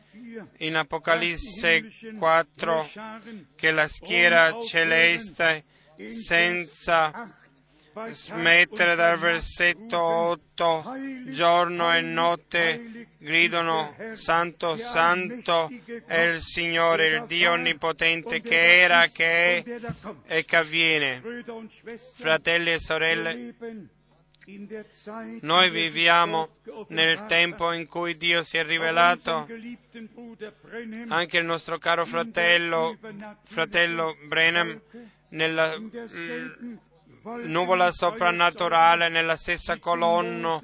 [0.59, 1.87] in Apocalisse
[2.19, 2.91] 4
[3.57, 5.65] che la schiera celeste
[5.97, 7.35] senza
[8.11, 10.85] smettere dal versetto 8
[11.27, 15.69] giorno e notte gridano santo santo
[16.07, 19.65] è il Signore il Dio onnipotente che era che è
[20.27, 21.23] e che avviene.
[22.15, 23.55] Fratelli e sorelle
[25.41, 26.57] noi viviamo
[26.89, 29.47] nel tempo in cui Dio si è rivelato.
[31.09, 32.97] Anche il nostro caro fratello,
[33.43, 34.81] fratello Brenham,
[35.31, 36.79] nella l-
[37.45, 40.61] nuvola soprannaturale, nella stessa colonna, uh,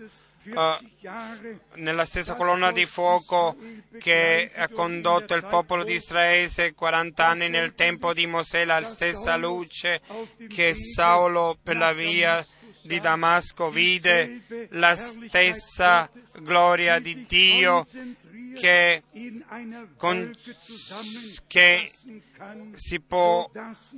[1.74, 3.54] nella stessa colonna di fuoco
[3.98, 9.36] che ha condotto il popolo di Israele 40 anni nel tempo di Mosè, la stessa
[9.36, 10.00] luce
[10.48, 12.46] che Saulo per la via
[12.84, 17.86] di Damasco vide la stessa gloria di Dio
[18.54, 19.02] che,
[19.96, 20.32] con-
[21.46, 21.90] che
[22.74, 23.50] si può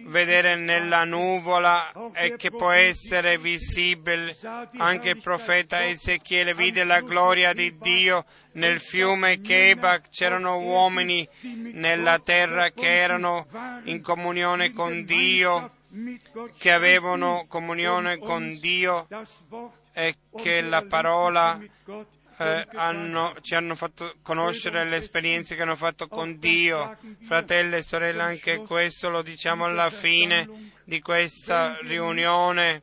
[0.05, 4.37] vedere nella nuvola e che può essere visibile.
[4.77, 10.09] Anche il profeta Ezechiele vide la gloria di Dio nel fiume Kebach.
[10.09, 11.29] C'erano uomini
[11.73, 13.47] nella terra che erano
[13.85, 15.76] in comunione con Dio,
[16.59, 19.07] che avevano comunione con Dio
[19.93, 21.59] e che la parola
[22.39, 26.97] eh, hanno- ci hanno fatto conoscere le esperienze che hanno fatto con Dio.
[27.23, 32.83] Fratelli e sorelle, anche questo lo diciamo alla fine di questa riunione.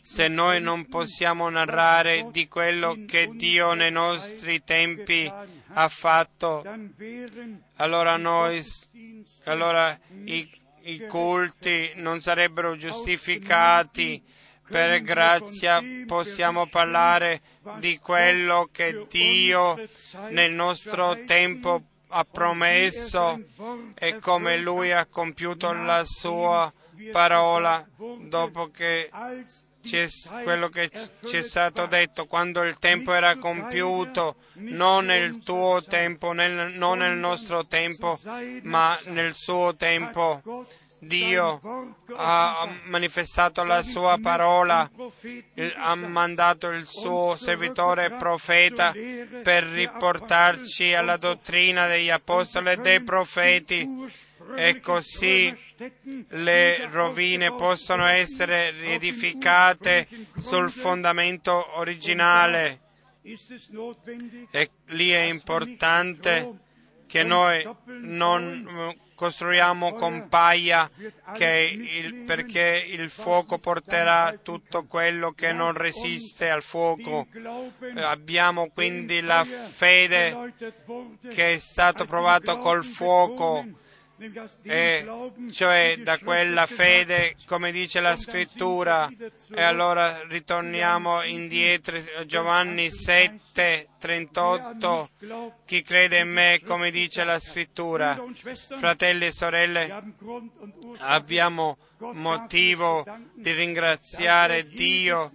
[0.00, 5.30] Se noi non possiamo narrare di quello che Dio nei nostri tempi
[5.74, 6.64] ha fatto,
[7.76, 8.62] allora noi,
[9.44, 10.50] allora i,
[10.84, 14.22] i culti non sarebbero giustificati.
[14.68, 17.42] Per grazia possiamo parlare
[17.78, 19.78] di quello che Dio
[20.30, 23.40] nel nostro tempo ha promesso
[23.94, 26.72] e come Lui ha compiuto la sua
[27.10, 27.86] parola
[28.20, 29.10] dopo che
[29.82, 30.06] c'è
[30.42, 30.90] quello che
[31.26, 36.98] ci è stato detto quando il tempo era compiuto, non nel tuo tempo, nel- non
[36.98, 38.18] nel nostro tempo,
[38.62, 40.40] ma nel suo tempo.
[41.04, 44.88] Dio ha manifestato la sua parola,
[45.74, 48.92] ha mandato il suo servitore profeta
[49.42, 53.84] per riportarci alla dottrina degli apostoli e dei profeti
[54.56, 55.54] e così
[56.28, 60.06] le rovine possono essere riedificate
[60.38, 62.80] sul fondamento originale
[64.50, 66.58] e lì è importante
[67.06, 70.26] che noi non costruiamo con
[71.34, 77.28] che il- perché il fuoco porterà tutto quello che non resiste al fuoco.
[77.94, 80.54] Abbiamo quindi la fede
[81.32, 83.64] che è stato provato col fuoco
[84.62, 85.06] e
[85.50, 89.10] cioè da quella fede, come dice la scrittura.
[89.54, 95.10] E allora ritorniamo indietro, Giovanni 7, 38.
[95.64, 98.20] Chi crede in me, come dice la scrittura.
[98.76, 100.02] Fratelli e sorelle,
[100.98, 101.78] abbiamo
[102.14, 105.30] motivo di ringraziare Dio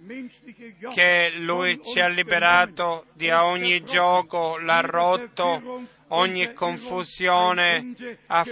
[0.92, 7.94] che Lui ci ha liberato di ogni gioco, l'ha rotto, ogni confusione,
[8.26, 8.44] ha,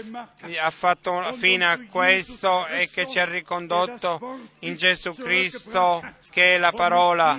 [0.63, 6.59] ha fatto fine a questo e che ci ha ricondotto in Gesù Cristo che è
[6.59, 7.39] la parola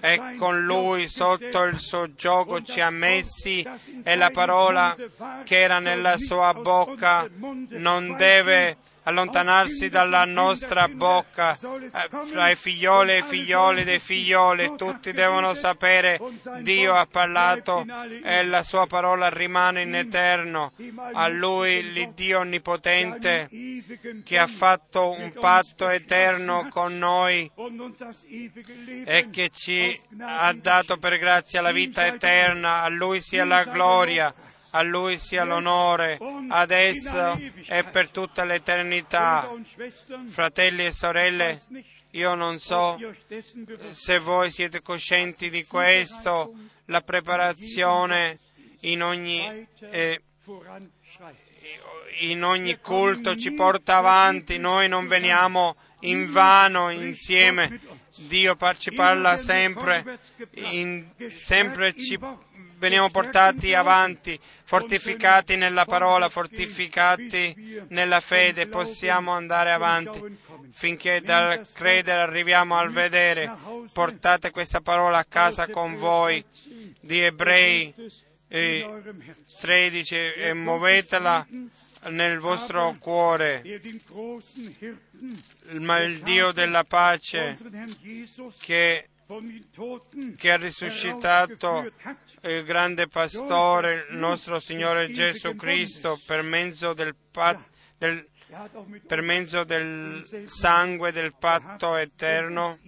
[0.00, 3.66] e con lui sotto il suo gioco ci ha messi
[4.02, 4.96] e la parola
[5.44, 7.28] che era nella sua bocca
[7.68, 14.76] non deve allontanarsi dalla nostra bocca eh, fra i figlioli e i figlioli dei figlioli.
[14.76, 16.20] tutti devono sapere
[16.60, 17.84] Dio ha parlato
[18.22, 20.72] e la sua parola rimane in eterno.
[21.12, 23.48] a lui l'Iddio onnipotente
[24.24, 27.50] che ha fatto un patto eterno con noi
[29.04, 32.82] e che ci ha dato per grazia la vita eterna.
[32.82, 34.32] A Lui sia la gloria,
[34.70, 36.18] a Lui sia l'onore,
[36.48, 39.50] adesso e per tutta l'eternità.
[40.28, 41.60] Fratelli e sorelle,
[42.10, 42.98] io non so
[43.90, 46.52] se voi siete coscienti di questo,
[46.86, 48.38] la preparazione
[48.80, 50.22] in ogni, eh,
[52.20, 57.80] in ogni culto ci porta avanti, noi non veniamo in vano insieme.
[58.16, 60.18] Dio ci parla sempre,
[60.54, 62.18] in- sempre ci
[62.80, 70.38] veniamo portati avanti, fortificati nella parola, fortificati nella fede, possiamo andare avanti.
[70.72, 73.52] finché dal credere arriviamo al vedere.
[73.92, 76.42] Portate questa parola a casa con voi
[77.00, 77.92] di Ebrei
[78.48, 79.02] eh,
[79.60, 81.46] 13 e muovetela
[82.08, 83.62] nel vostro cuore.
[85.72, 87.58] Ma il Dio della pace
[88.58, 89.09] che,
[90.36, 91.92] che ha risuscitato
[92.42, 98.28] il grande pastore, il nostro Signore Gesù Cristo, per mezzo del, pat- del,
[99.06, 102.78] per mezzo del sangue del patto eterno,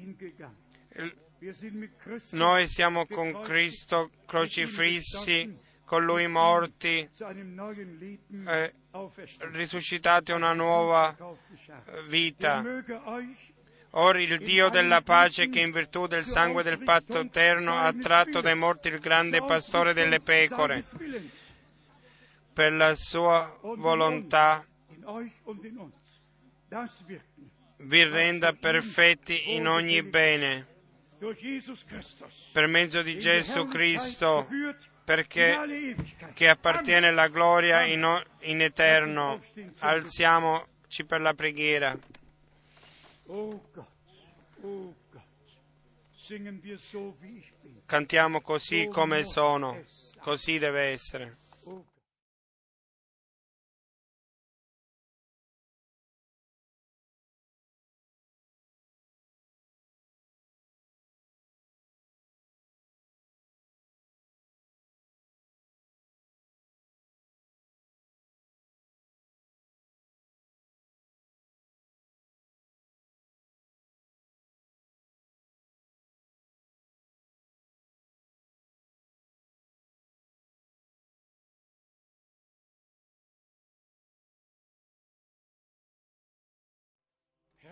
[2.32, 7.08] noi siamo con Cristo crocifissi, con Lui morti,
[8.46, 8.74] eh,
[9.38, 11.16] risuscitati a una nuova
[12.08, 12.62] vita.
[13.94, 18.40] Ora il Dio della pace che in virtù del sangue del patto eterno ha tratto
[18.40, 20.82] dai morti il grande pastore delle pecore,
[22.54, 24.64] per la sua volontà
[27.76, 30.66] vi renda perfetti in ogni bene.
[32.52, 34.46] Per mezzo di Gesù Cristo
[35.04, 35.94] perché
[36.32, 39.40] che appartiene la gloria in, in eterno.
[39.80, 41.98] Alziamoci per la preghiera.
[47.86, 49.80] Cantiamo così come sono,
[50.20, 51.38] così deve essere.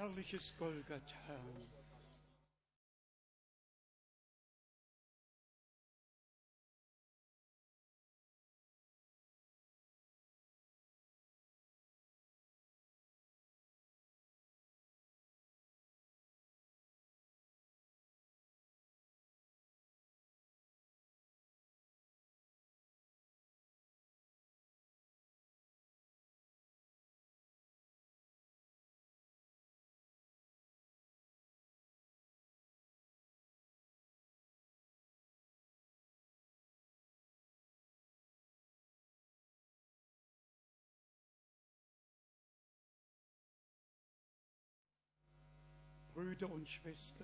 [0.00, 1.36] Herrliches Golgatha.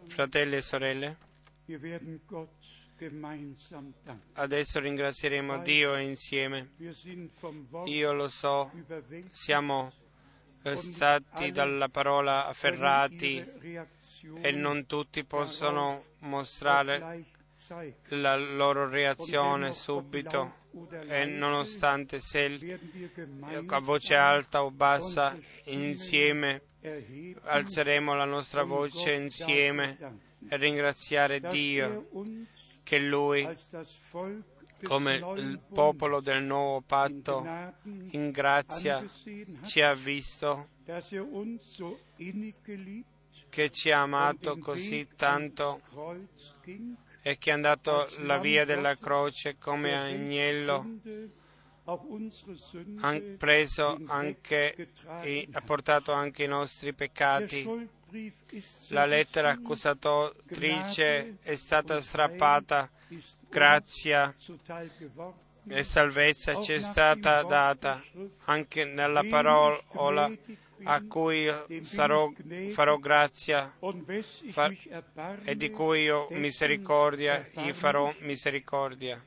[0.06, 1.16] Fratelli e sorelle,
[4.34, 6.70] adesso ringrazieremo Dio insieme.
[7.84, 8.70] Io lo so,
[9.32, 9.92] siamo
[10.62, 13.44] eh, stati dalla parola afferrati
[14.40, 17.24] e non tutti possono mostrare
[18.08, 20.64] la loro reazione subito.
[21.08, 22.48] E nonostante se a
[23.66, 26.62] gemeinsam voce alta o bassa insieme
[27.42, 29.98] alzeremo la nostra voce insieme
[30.48, 32.08] e ringraziare Dio
[32.82, 33.48] che Lui,
[34.82, 37.44] come il popolo del nuovo patto,
[38.10, 39.04] in grazia
[39.64, 41.04] ci ha visto, er
[43.48, 45.80] che ci ha amato così tanto
[47.22, 51.00] e che è andato la via della croce come agnello,
[51.88, 54.88] Ha preso anche,
[55.52, 57.64] ha portato anche i nostri peccati.
[58.88, 62.90] La lettera accusatrice è stata strappata,
[63.48, 64.34] grazia
[65.68, 68.02] e salvezza ci è stata data
[68.44, 70.30] anche nella parola
[70.84, 71.50] a cui
[71.82, 72.30] sarò,
[72.70, 78.12] farò grazia Und wes ich fa- mich erbarme, e di cui io misericordia, gli farò
[78.20, 79.20] misericordia.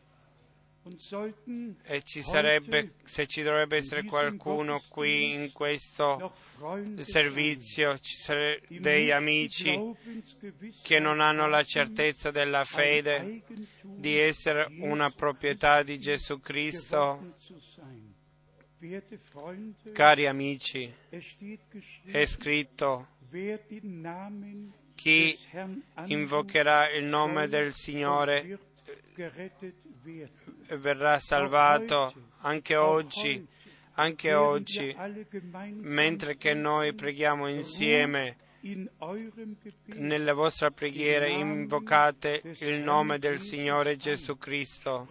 [1.84, 6.34] E ci sarebbe, se ci dovrebbe essere qualcuno qui in questo
[7.02, 9.78] servizio, ci sarebbero dei amici
[10.82, 13.44] che non hanno la certezza della fede
[13.82, 17.36] di essere una proprietà di Gesù Cristo.
[19.92, 20.92] Cari amici,
[22.06, 23.08] è scritto
[24.96, 25.38] chi
[26.06, 28.60] invocherà il nome del Signore
[30.78, 33.46] verrà salvato anche oggi,
[33.94, 34.96] anche oggi,
[35.82, 38.38] mentre che noi preghiamo insieme
[39.86, 45.08] nella vostra preghiera invocate il nome del Signore Gesù Cristo.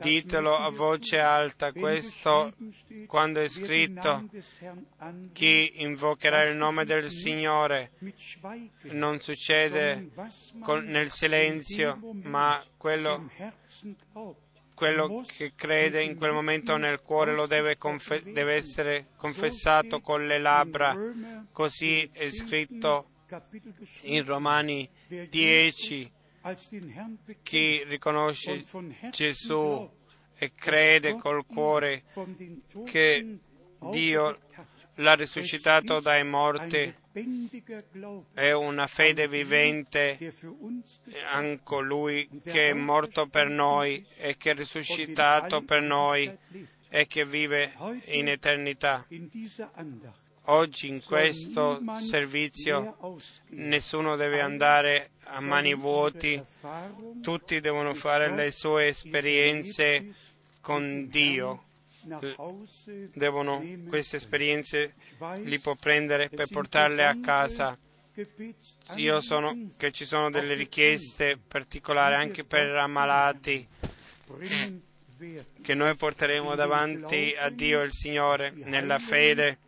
[0.00, 2.52] Ditelo a voce alta, questo
[3.06, 4.28] quando è scritto
[5.32, 7.92] chi invocherà il nome del Signore
[8.84, 10.10] non succede
[10.84, 13.30] nel silenzio, ma quello,
[14.74, 20.26] quello che crede in quel momento nel cuore lo deve, confe- deve essere confessato con
[20.26, 20.96] le labbra.
[21.52, 23.08] Così è scritto
[24.02, 24.88] in Romani
[25.28, 26.10] 10
[27.42, 28.64] chi riconosce
[29.10, 29.90] Gesù
[30.34, 32.04] e crede col cuore
[32.84, 33.38] che
[33.90, 34.38] Dio
[34.96, 36.94] l'ha risuscitato dai morti
[38.32, 40.34] è una fede vivente
[41.30, 46.36] anche Lui che è morto per noi e che è risuscitato per noi
[46.88, 47.72] e che vive
[48.06, 49.06] in eternità.
[50.50, 52.96] Oggi in questo servizio
[53.50, 56.42] nessuno deve andare a mani vuoti,
[57.22, 60.12] tutti devono fare le sue esperienze
[60.60, 61.66] con Dio.
[63.14, 64.94] Devono, queste esperienze
[65.36, 67.78] li può prendere per portarle a casa.
[68.96, 73.68] io sono, che ci sono delle richieste particolari anche per ammalati
[75.62, 79.58] che noi porteremo davanti a Dio il Signore nella fede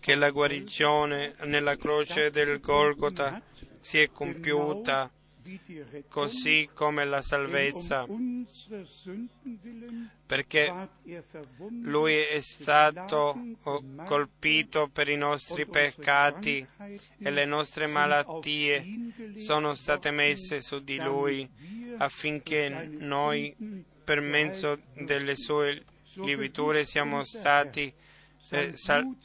[0.00, 3.40] che la guarigione nella croce del Golgota
[3.78, 5.10] si è compiuta
[6.08, 8.06] così come la salvezza,
[10.26, 10.88] perché
[11.82, 13.34] lui è stato
[14.06, 16.66] colpito per i nostri peccati
[17.18, 18.84] e le nostre malattie
[19.36, 21.48] sono state messe su di lui
[21.96, 23.54] affinché noi,
[24.04, 25.82] per mezzo delle sue
[26.16, 27.92] liviture, siamo stati
[28.50, 28.72] eh,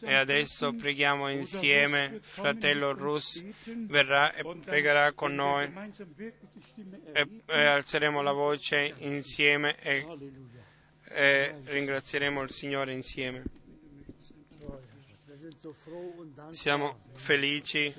[0.03, 5.73] E adesso preghiamo insieme, fratello Rus verrà e pregherà con noi
[7.13, 10.07] e, e alzeremo la voce insieme e,
[11.05, 13.43] e ringrazieremo il Signore insieme.
[16.51, 17.93] Siamo felici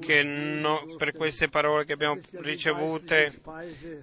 [0.00, 3.32] che no, per queste parole che abbiamo ricevute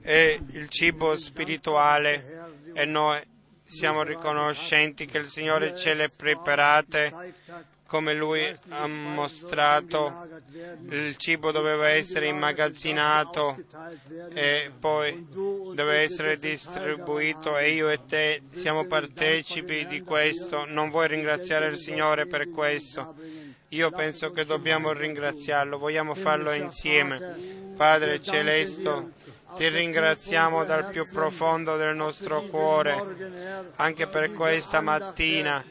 [0.01, 3.21] è il cibo spirituale e noi
[3.65, 7.33] siamo riconoscenti che il Signore ce le preparate
[7.87, 10.27] come Lui ha mostrato,
[10.89, 13.57] il cibo doveva essere immagazzinato
[14.33, 15.27] e poi
[15.73, 20.65] deve essere distribuito e io e te siamo partecipi di questo.
[20.65, 23.15] Non vuoi ringraziare il Signore per questo?
[23.69, 27.73] Io penso che dobbiamo ringraziarlo, vogliamo farlo insieme.
[27.75, 29.11] Padre Celeste,
[29.55, 35.63] ti ringraziamo dal più profondo del nostro cuore, anche per questa mattina,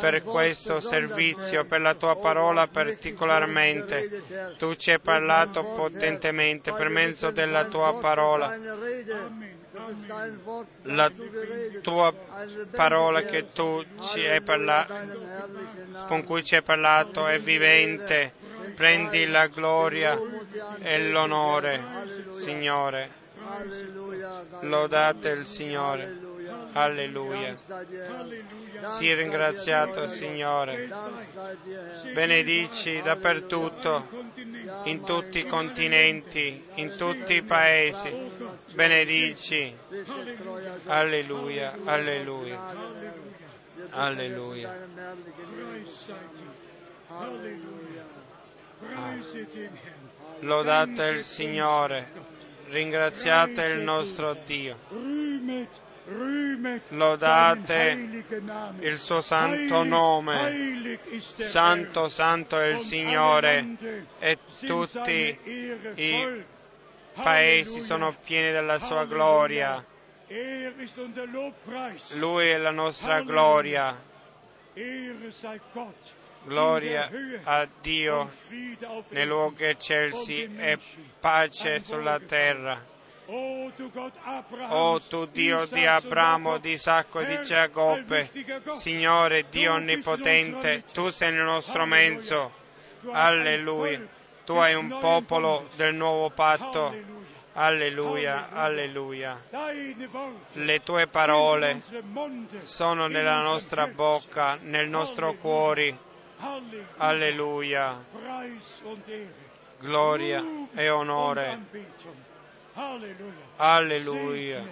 [0.00, 4.22] per questo servizio, per la tua parola particolarmente.
[4.56, 8.56] Tu ci hai parlato potentemente per mezzo della tua parola
[10.82, 11.10] la
[11.82, 12.12] tua
[12.70, 14.94] parola che tu ci hai parlato,
[16.06, 18.42] con cui ci hai parlato è vivente.
[18.74, 20.18] Prendi la gloria
[20.80, 21.82] e l'onore,
[22.30, 23.23] Signore.
[24.60, 26.32] Lodate il Signore.
[26.72, 27.56] Alleluia.
[28.96, 30.88] Sii ringraziato, Signore.
[32.12, 34.06] Benedici dappertutto,
[34.84, 38.12] in tutti i continenti, in tutti i paesi.
[38.74, 39.76] Benedici.
[40.86, 42.60] Alleluia, alleluia.
[43.90, 44.88] Alleluia.
[50.40, 52.23] Lodate il Signore
[52.74, 54.76] ringraziate il nostro Dio,
[56.88, 58.24] lodate
[58.80, 63.76] il suo santo nome, santo, santo è il Signore
[64.18, 65.38] e tutti
[65.94, 66.44] i
[67.12, 69.82] paesi sono pieni della sua gloria.
[72.18, 73.96] Lui è la nostra gloria.
[76.44, 77.10] Gloria
[77.44, 78.30] a Dio
[79.08, 80.78] nei luoghi eccelsi e
[81.18, 82.92] pace sulla terra.
[83.26, 88.30] O tu Dio di Abramo, di Isacco e di Giacobbe,
[88.76, 92.52] Signore Dio Onnipotente, tu sei nel nostro mezzo.
[93.10, 94.06] Alleluia.
[94.44, 96.94] Tu hai un popolo del nuovo patto.
[97.54, 99.42] Alleluia, alleluia.
[100.52, 101.80] Le tue parole
[102.64, 106.12] sono nella nostra bocca, nel nostro cuore.
[106.98, 108.04] Alleluia.
[109.80, 110.44] Gloria
[110.74, 111.58] e onore.
[113.56, 114.62] Alleluia.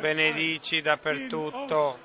[0.00, 1.98] Benedici dappertutto,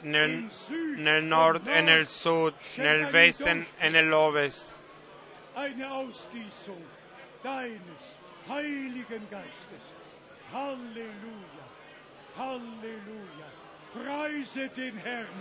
[0.00, 0.50] nel,
[0.96, 4.74] nel nord e nel sud, nel vesten e nell'ovest.
[8.48, 9.84] Heiligen Geistes.
[10.52, 11.66] Halleluja,
[12.36, 13.51] Halleluja.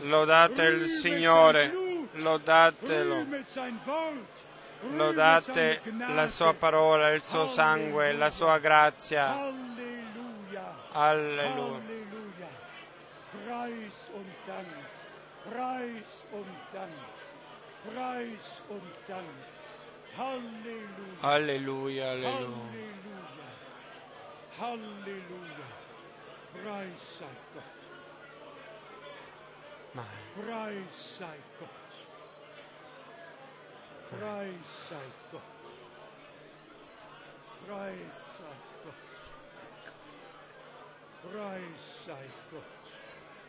[0.01, 1.71] Lodate il Signore,
[2.15, 3.25] lodatelo,
[4.93, 5.81] lodate
[6.13, 9.33] la sua parola, il suo sangue, la sua grazia.
[10.91, 11.79] Alleluia.
[13.45, 14.67] Preis und Dank.
[15.49, 16.91] Preis und Dank.
[17.85, 19.29] Preis und Dank.
[21.21, 22.51] Alleluia, alleluia.
[22.81, 23.27] Halleluja.
[24.59, 25.67] Halleluja.
[26.51, 27.80] Preis sei Gott.
[29.93, 30.05] Mai.
[30.35, 31.93] Preis sei Gott.
[34.09, 35.41] Preis sei Gott.
[37.65, 39.03] Preis sei Gott.
[41.21, 42.91] Preis sei Gott.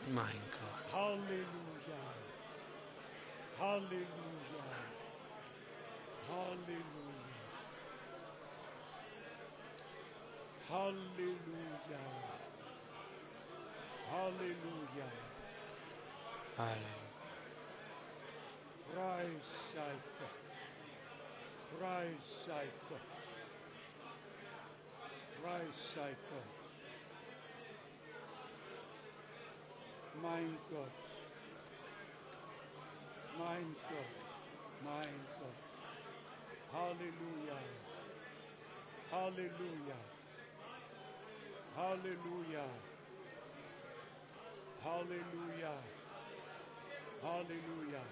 [0.09, 0.93] Mein Gott.
[0.93, 2.05] Halleluja.
[3.59, 4.67] Halleluja.
[6.29, 7.33] Halleluja.
[10.69, 12.05] Halleluja.
[14.11, 15.32] Halleluja.
[16.59, 17.03] Alleluia.
[18.93, 20.41] Preis sei Gott.
[21.79, 23.01] Preis sei Gott.
[25.41, 26.63] Preis sei Gott.
[30.23, 30.99] Mein Gott.
[33.39, 34.13] Mein Gott.
[34.85, 35.63] Mein Gott.
[36.73, 37.59] Halleluja.
[39.11, 39.97] Halleluja.
[41.77, 42.67] Halleluja.
[44.85, 45.92] Halleluja.
[47.23, 48.03] Halleluja.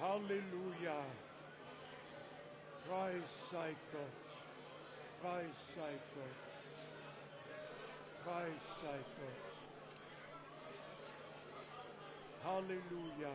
[0.00, 1.04] Halleluja.
[2.86, 4.28] Preis sei Gott.
[5.20, 6.38] Preis sei Gott.
[8.24, 9.48] Preis sei Gott.
[12.44, 13.34] Halleluja.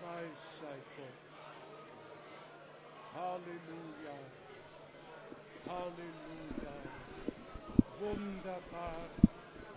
[0.00, 1.20] Preis sei Gott.
[3.14, 4.18] Halleluja.
[5.66, 6.74] Halleluja.
[8.00, 9.27] Wunderbar.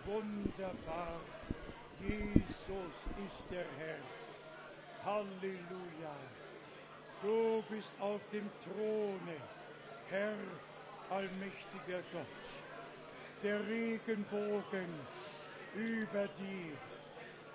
[0.06, 1.19] Wunderbar.
[2.02, 2.95] Jesus
[3.28, 4.02] ist der Herr.
[5.06, 6.15] Halleluja.
[7.22, 9.38] Du bist auf dem Throne,
[10.10, 10.34] Herr,
[11.10, 12.26] allmächtiger Gott.
[13.44, 14.90] Der Regenbogen
[15.76, 16.78] über dir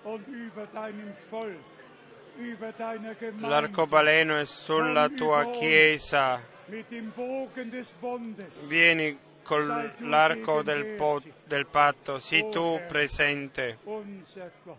[0.03, 1.55] und über deinem Volk,
[2.37, 3.47] über deine Gemeinde.
[3.47, 6.41] L'arcobaleno è sulla tua chiesa.
[6.67, 8.69] Mit dem Bogen des Bundes.
[8.69, 9.17] Vieni
[9.47, 9.65] con
[9.99, 13.77] l'arco del, po- del patto, sii tu presente.
[13.85, 14.77] Unser Gott.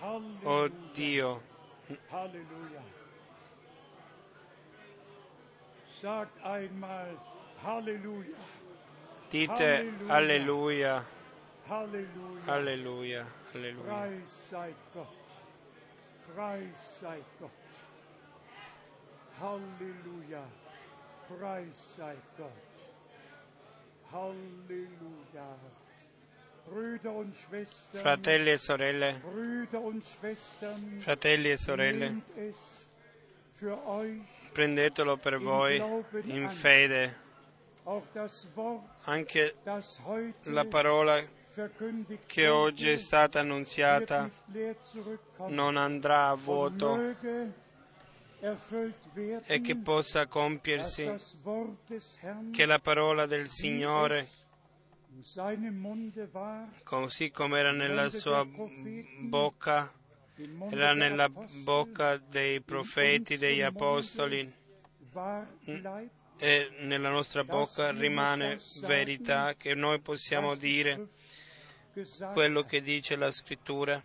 [0.00, 0.48] Halleluja.
[0.48, 1.40] Oh Dio,
[9.30, 11.04] dite alleluia,
[12.46, 13.82] alleluia, alleluia.
[13.82, 15.12] Preis sei Gott.
[19.40, 20.42] Halleluja.
[21.26, 22.52] Preis sei Gott.
[22.52, 22.52] Halleluja.
[22.52, 22.82] Brüder und Schwestern.
[27.90, 29.20] Fratelli e sorelle,
[30.98, 32.22] fratelli e sorelle,
[34.52, 35.82] prendetelo per voi
[36.26, 37.22] in fede.
[39.02, 39.56] Anche
[40.44, 41.20] la parola
[42.26, 44.30] che oggi è stata annunziata
[45.48, 47.62] non andrà a vuoto
[49.46, 51.10] e che possa compiersi,
[52.52, 54.28] che la parola del Signore,
[56.82, 58.46] così come era nella sua
[59.20, 59.92] bocca,
[60.70, 64.52] era nella bocca dei profeti, degli apostoli.
[65.10, 71.06] bleibt, e nella nostra bocca rimane verità che noi possiamo dire
[72.32, 74.02] quello che dice la scrittura,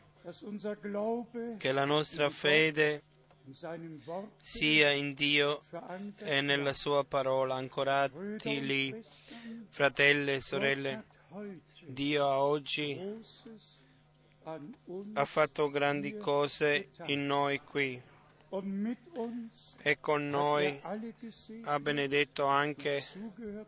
[1.58, 3.04] che la nostra fede
[4.40, 5.62] sia in Dio
[6.18, 9.04] e nella sua parola, ancorati lì,
[9.70, 11.04] fratelli e sorelle.
[11.86, 13.00] Dio a oggi
[15.14, 18.02] ha fatto grandi cose in noi qui
[19.82, 20.82] e con noi
[21.64, 23.04] ha benedetto anche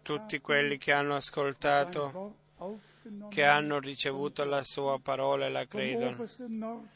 [0.02, 2.36] tutti quelli che hanno ascoltato
[3.30, 6.26] che hanno ricevuto la sua parola e la credono.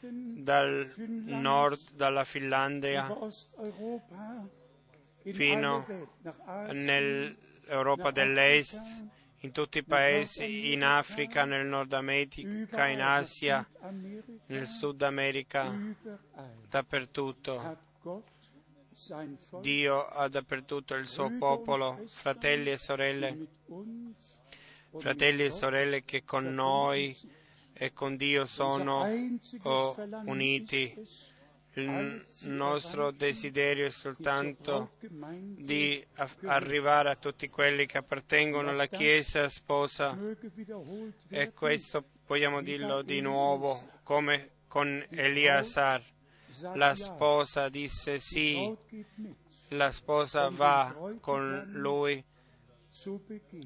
[0.02, 3.12] Dal nord, dalla Finlandia,
[5.22, 5.86] fino
[6.72, 8.82] nell'Europa dell'Est,
[9.40, 13.66] in tutti i paesi, in Africa, nel Nord America, in Asia,
[14.46, 15.72] nel Sud America,
[16.68, 17.84] dappertutto.
[19.60, 23.46] Dio ha dappertutto il suo popolo, fratelli e sorelle,
[24.98, 27.16] fratelli e sorelle che con noi
[27.72, 29.06] e con Dio sono
[29.62, 30.94] oh, uniti.
[31.74, 36.02] Il nostro desiderio è soltanto di
[36.44, 40.16] arrivare a tutti quelli che appartengono alla Chiesa sposa
[41.28, 46.02] e questo vogliamo dirlo di nuovo come con Eliasar.
[46.72, 48.74] La sposa disse sì,
[49.68, 52.24] la sposa va con lui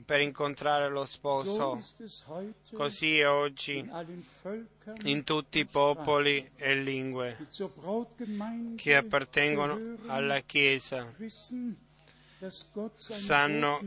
[0.05, 1.81] per incontrare lo sposo.
[2.73, 3.89] Così è oggi
[5.03, 7.37] in tutti i popoli e lingue
[8.77, 11.13] che appartengono alla Chiesa.
[12.95, 13.81] Sanno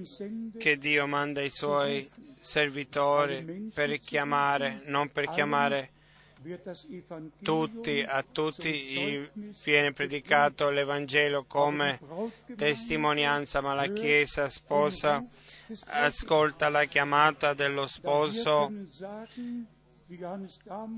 [0.58, 2.08] che Dio manda i suoi
[2.40, 5.93] servitori per chiamare, non per chiamare
[7.42, 9.30] tutti, a tutti
[9.64, 12.00] viene predicato l'Evangelo come
[12.56, 15.24] testimonianza, ma la Chiesa sposa
[15.88, 18.72] ascolta la chiamata dello sposo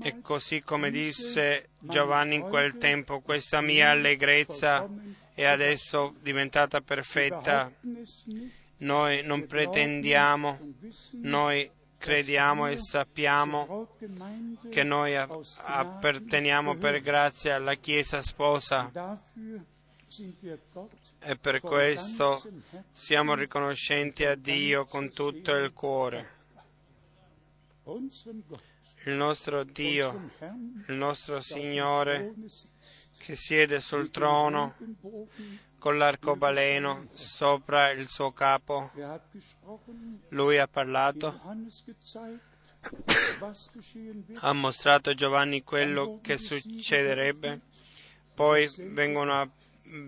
[0.02, 4.88] e così come disse Giovanni in quel tempo, questa mia allegrezza
[5.34, 7.70] è adesso diventata perfetta.
[8.78, 10.58] Noi non pretendiamo,
[11.22, 11.70] noi
[12.06, 13.88] crediamo e sappiamo
[14.70, 18.92] che noi apparteniamo per grazia alla Chiesa sposa
[21.18, 22.40] e per questo
[22.92, 26.34] siamo riconoscenti a Dio con tutto il cuore.
[29.04, 30.30] Il nostro Dio,
[30.86, 32.34] il nostro Signore
[33.18, 34.74] che siede sul trono
[35.86, 38.90] con l'arcobaleno sopra il suo capo.
[40.30, 41.40] Lui ha parlato,
[44.40, 47.60] ha mostrato a Giovanni quello che succederebbe,
[48.34, 49.52] poi vengono,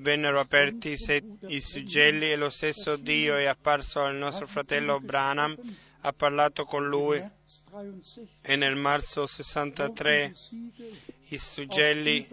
[0.01, 0.97] vennero aperti
[1.47, 5.57] i sigilli e lo stesso Dio è apparso al nostro fratello Branham,
[6.09, 7.23] ha parlato con lui.
[8.41, 10.33] E nel marzo 63
[11.29, 12.27] i suggelli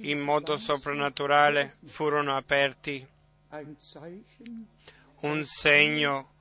[0.00, 3.06] in modo soprannaturale furono aperti,
[5.20, 6.32] un segno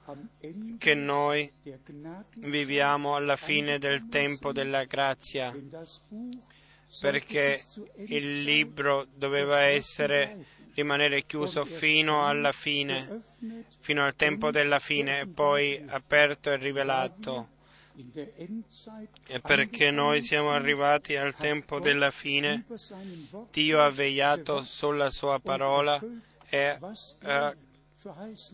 [0.77, 1.51] che noi
[2.35, 5.55] viviamo alla fine del tempo della grazia,
[6.99, 7.61] perché
[8.07, 13.21] il libro doveva essere rimanere chiuso fino alla fine,
[13.79, 17.49] fino al tempo della fine e poi aperto e rivelato.
[19.27, 22.65] e perché noi siamo arrivati al tempo della fine,
[23.51, 26.01] Dio ha vegliato sulla sua parola
[26.49, 26.77] e
[27.21, 27.55] ha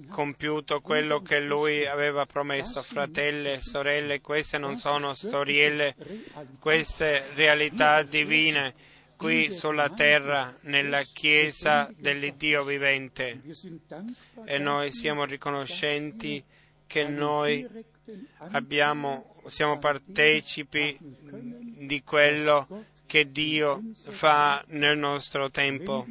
[0.10, 2.82] compiuto quello che lui aveva promesso.
[2.82, 5.96] Fratelli e sorelle, queste non sono storielle,
[6.60, 8.04] queste realtà.
[8.04, 8.74] divine
[9.20, 13.41] qui sulla terra, nella Chiesa dell'Iddio vivente.
[14.46, 16.41] E noi siamo riconoscenti
[16.88, 17.68] che noi
[18.38, 26.08] abbiamo, siamo partecipi di quello che Dio fa nel nostro tempo.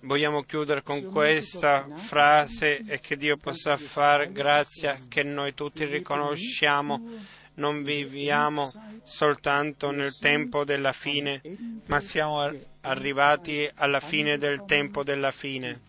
[0.00, 7.42] Vogliamo chiudere con questa frase e che Dio possa far grazia che noi tutti riconosciamo
[7.54, 8.72] non viviamo
[9.04, 11.40] soltanto nel tempo della fine,
[11.86, 12.50] ma siamo
[12.80, 15.82] arrivati alla fine del tempo della fine.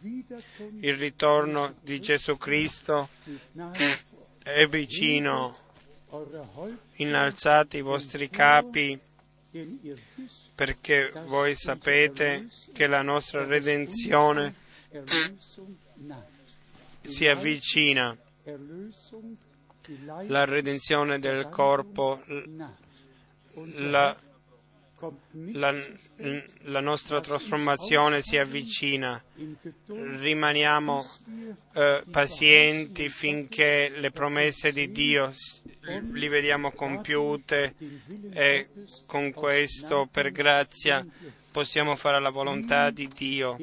[0.80, 3.10] Il ritorno di Gesù Cristo
[4.44, 5.56] è vicino.
[6.98, 8.98] Innalzate i vostri capi
[10.54, 14.54] perché voi sapete che la nostra redenzione
[17.02, 18.18] si avvicina
[20.28, 22.22] la redenzione del corpo,
[23.78, 24.16] la,
[25.52, 25.74] la,
[26.64, 29.22] la, nostra trasformazione si avvicina.
[29.86, 31.06] Rimaniamo
[31.74, 35.32] eh, pazienti finché le promesse di Dio
[36.12, 37.76] li vediamo compiute
[38.32, 38.70] e
[39.06, 41.06] con questo, per grazia,
[41.56, 43.58] possiamo fare la volontà di Dio,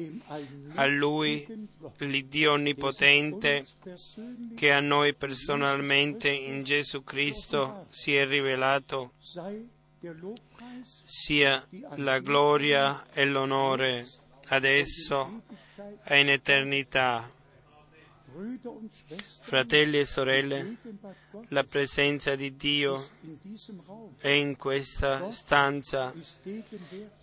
[0.73, 1.45] a Lui,
[1.97, 3.63] l'Iddio Onnipotente,
[4.55, 9.11] che a noi personalmente in Gesù Cristo si è rivelato,
[11.03, 11.63] sia
[11.97, 14.07] la gloria e l'onore
[14.47, 15.43] adesso
[16.03, 17.29] e in eternità.
[19.41, 20.77] Fratelli e sorelle,
[21.49, 23.07] la presenza di Dio
[24.17, 26.11] è in questa stanza.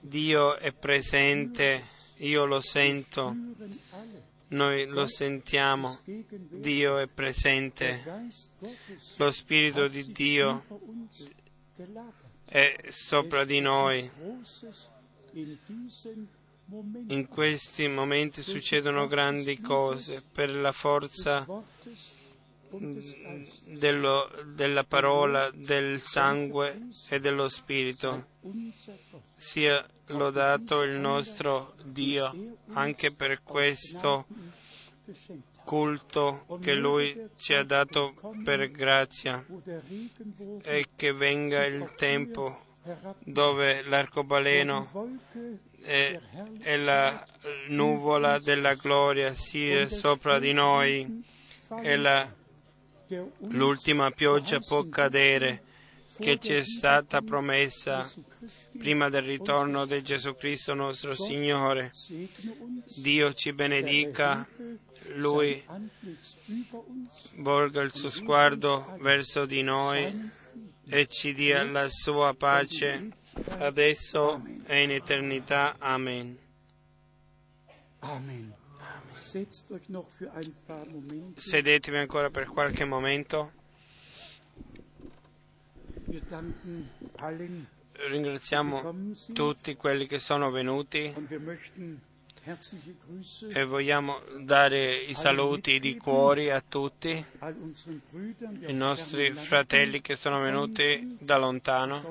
[0.01, 1.85] Dio è presente,
[2.19, 3.35] io lo sento,
[4.49, 5.99] noi lo sentiamo.
[6.05, 8.05] Dio è presente,
[9.17, 10.65] lo Spirito di Dio
[12.45, 14.11] è sopra di noi.
[17.09, 21.45] In questi momenti succedono grandi cose per la forza
[23.65, 28.27] dello- della parola, del sangue e dello Spirito.
[29.35, 34.27] Sia lodato il nostro Dio anche per questo
[35.65, 38.15] culto che Lui ci ha dato
[38.45, 39.45] per grazia
[40.63, 42.69] e che venga il tempo
[43.25, 44.91] dove l'arcobaleno
[45.83, 46.21] e,
[46.61, 47.25] e la
[47.69, 51.23] nuvola della gloria sia sopra di noi
[51.83, 52.33] e la-
[53.49, 55.65] l'ultima pioggia può cadere
[56.19, 58.09] che ci è stata promessa
[58.79, 61.93] prima del ritorno di Gesù Cristo nostro Signore.
[62.97, 64.47] Dio ci benedica,
[65.15, 65.65] Lui
[67.37, 70.39] volga il suo sguardo verso di noi
[70.91, 73.09] e ci dia la sua pace
[73.59, 75.77] adesso e in eternità.
[75.79, 76.37] Amen.
[78.01, 78.55] Amen.
[81.37, 83.53] Sedetevi ancora per qualche momento.
[87.93, 88.95] Ringraziamo
[89.33, 91.15] tutti quelli che sono venuti
[93.53, 97.25] e vogliamo dare i saluti di cuore a tutti
[98.67, 102.03] i nostri fratelli che sono venuti da lontano,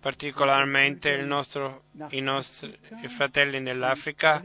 [0.00, 4.42] particolarmente nostro- i nostri fratelli nell'Africa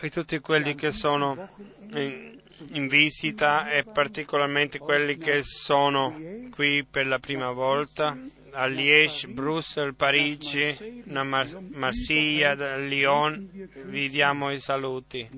[0.00, 1.48] e tutti quelli che sono
[1.92, 2.40] in,
[2.72, 6.14] in visita e particolarmente quelli che sono
[6.50, 13.48] qui per la prima volta a Liège, Bruxelles, Parigi, Marsiglia, Lyon,
[13.86, 15.28] vi diamo i saluti.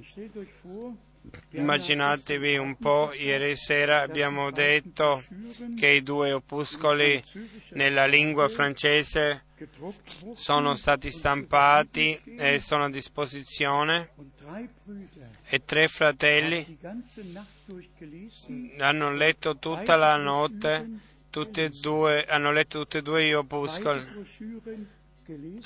[1.50, 5.22] Immaginatevi un po', ieri sera abbiamo detto
[5.76, 7.22] che i due opuscoli
[7.70, 9.44] nella lingua francese
[10.34, 14.10] sono stati stampati e sono a disposizione
[15.48, 16.78] e tre fratelli
[18.78, 20.88] hanno letto tutta la notte,
[21.30, 24.06] tutti e due, hanno letto tutti e due gli opuscoli,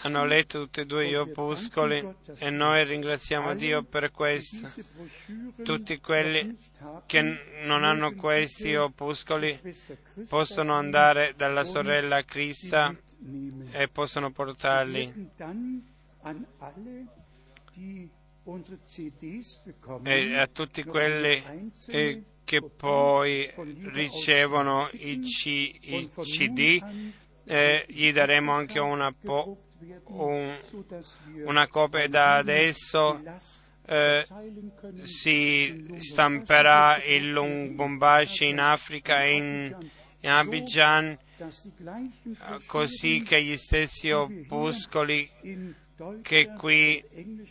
[0.02, 4.68] hanno letto tutti e due gli opuscoli e noi ringraziamo Dio per questo.
[5.62, 6.56] Tutti quelli
[7.06, 9.60] che non hanno questi opuscoli
[10.28, 12.94] possono andare dalla sorella Crista
[13.72, 15.30] e possono portarli.
[20.02, 21.70] E a tutti quelli
[22.50, 23.48] che poi
[23.92, 25.46] ricevono i, C-
[25.82, 27.12] i CD nun an
[27.44, 29.56] e gli daremo anche una, po-
[30.06, 30.58] un-
[31.44, 33.22] una copia da adesso.
[33.86, 34.24] eh,
[35.04, 39.76] si stamperà il Lubumbashi in Africa e in,
[40.20, 41.18] in Abidjan eh,
[42.66, 45.28] così che gli stessi opuscoli
[46.22, 47.02] che qui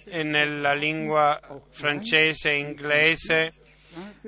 [0.06, 1.40] eh, nella lingua
[1.70, 3.54] francese e inglese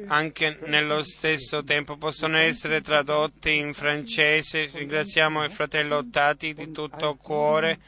[0.07, 4.69] anche nello stesso tempo possono essere tradotti in francese.
[4.71, 7.79] Ringraziamo il fratello Tati di tutto cuore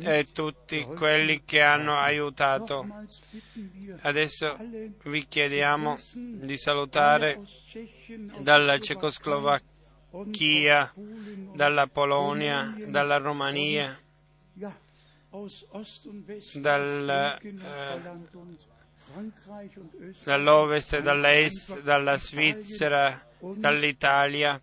[0.00, 2.86] e tutti quelli che hanno aiutato.
[4.02, 4.56] Adesso
[5.04, 7.40] vi chiediamo di salutare
[8.38, 10.94] dalla Cecoslovacchia,
[11.54, 13.98] dalla Polonia, dalla Romania,
[16.54, 18.00] dal, eh,
[20.24, 24.60] Dall'ovest dall'est, dalla Svizzera, dall'Italia.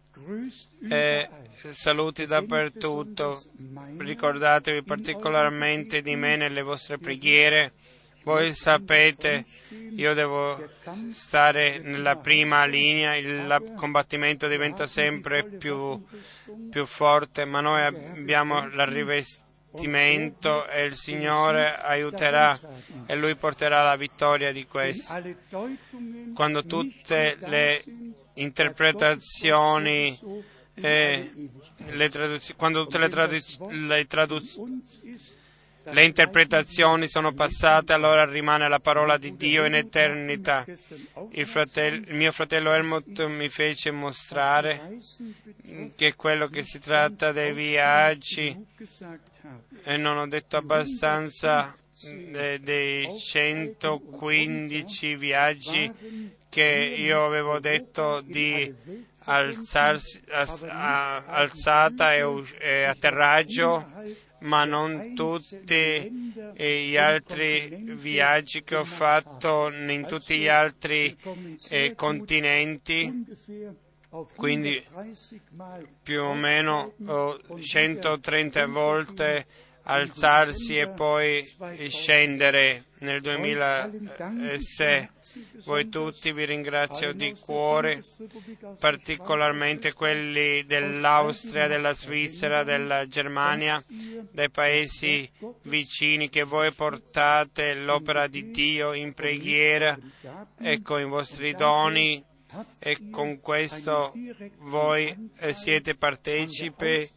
[0.89, 1.73] E überall.
[1.73, 3.41] saluti dappertutto.
[3.97, 7.73] Ricordatevi particolarmente di me nelle vostre preghiere.
[8.23, 9.45] Voi sapete,
[9.95, 10.69] io devo
[11.09, 15.99] stare nella prima linea, il la- combattimento diventa sempre più,
[16.69, 18.67] più forte, ma noi abbiamo
[19.71, 22.57] l'arrivestimento e il Signore aiuterà
[23.05, 25.13] e Lui porterà la vittoria di questo.
[25.21, 27.81] Deutungen Quando tutte le
[28.35, 30.17] interpretazioni
[30.73, 31.89] e Ewigkeit.
[31.95, 34.59] le traduz- quando tutte le, traduz- le traduz-
[35.83, 40.63] le interpretazioni sono passate, allora rimane la parola di Dio in eternità.
[41.31, 44.97] Il, fratel- il mio fratello Helmut mi fece mostrare
[45.95, 48.55] che quello che si tratta dei viaggi
[49.83, 51.75] e non ho detto abbastanza
[52.59, 55.91] dei 115 viaggi
[56.49, 63.85] che io avevo detto di alzarsi, as- a- alzata e, us- e atterraggio,
[64.39, 71.15] ma non tutti gli altri viaggi che ho fatto in tutti gli altri
[71.69, 73.23] eh, continenti,
[74.35, 74.83] quindi
[76.03, 79.45] più o meno oh, 130 volte
[79.83, 81.43] alzarsi e poi
[81.89, 85.09] scendere nel 2006.
[85.65, 88.01] Voi tutti vi ringrazio di cuore,
[88.79, 93.83] particolarmente quelli dell'Austria, della Svizzera, della Germania,
[94.31, 95.29] dai paesi
[95.63, 99.97] vicini che voi portate l'opera di Dio in preghiera
[100.59, 102.23] e con i vostri doni
[102.79, 104.13] e con questo
[104.59, 107.09] voi eh, siete partecipi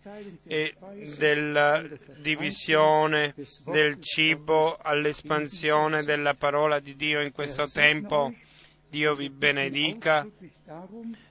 [0.47, 0.75] eh,
[1.17, 1.83] della
[2.19, 3.35] divisione
[3.65, 8.33] del cibo all'espansione della parola di Dio in questo tempo.
[8.89, 10.25] Dio vi benedica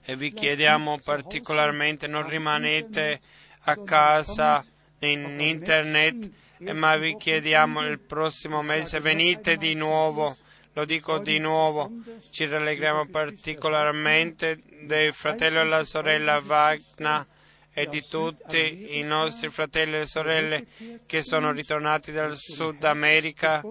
[0.04, 3.22] e vi chiediamo particolarmente non rimanete
[3.62, 4.62] a casa
[5.00, 6.30] in internet,
[6.74, 10.36] ma vi chiediamo il prossimo mese venite di nuovo
[10.74, 11.92] lo dico di nuovo,
[12.32, 17.26] ci rallegriamo particolarmente dei fratelli e la sorella Wagner
[17.74, 20.66] e di tutti i nostri fratelli e sorelle
[21.06, 23.62] che sono ritornati dal Sud America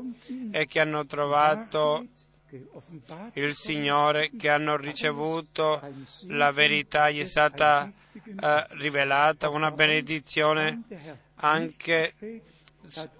[0.51, 2.07] e che hanno trovato
[3.35, 5.81] il Signore, che hanno ricevuto
[6.29, 10.83] la verità, gli è stata eh, rivelata una benedizione
[11.37, 12.15] anche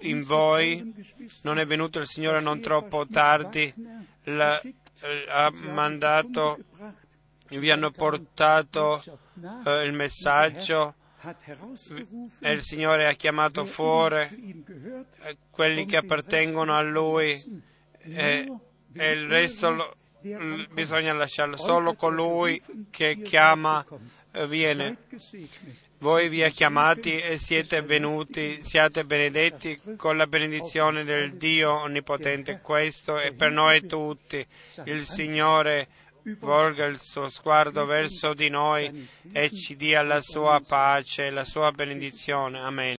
[0.01, 0.95] in voi
[1.43, 3.73] non è venuto il Signore non troppo tardi,
[4.25, 4.61] la,
[5.29, 6.59] ha mandato,
[7.49, 9.03] vi hanno portato
[9.65, 10.95] eh, il messaggio
[12.41, 14.65] e il Signore ha chiamato fuori
[15.23, 17.41] eh, quelli che appartengono a Lui
[17.99, 18.53] e,
[18.93, 19.97] e il resto lo,
[20.73, 21.57] bisogna lasciarlo.
[21.57, 22.61] Solo colui
[22.91, 23.85] che chiama
[24.33, 24.97] eh, viene.
[26.03, 32.59] Voi vi ha chiamati e siete venuti, siate benedetti con la benedizione del Dio Onnipotente.
[32.61, 34.45] Questo è per noi tutti.
[34.87, 35.87] Il Signore
[36.41, 41.71] volga il suo sguardo verso di noi e ci dia la sua pace la sua
[41.71, 42.59] benedizione.
[42.59, 42.91] Amen.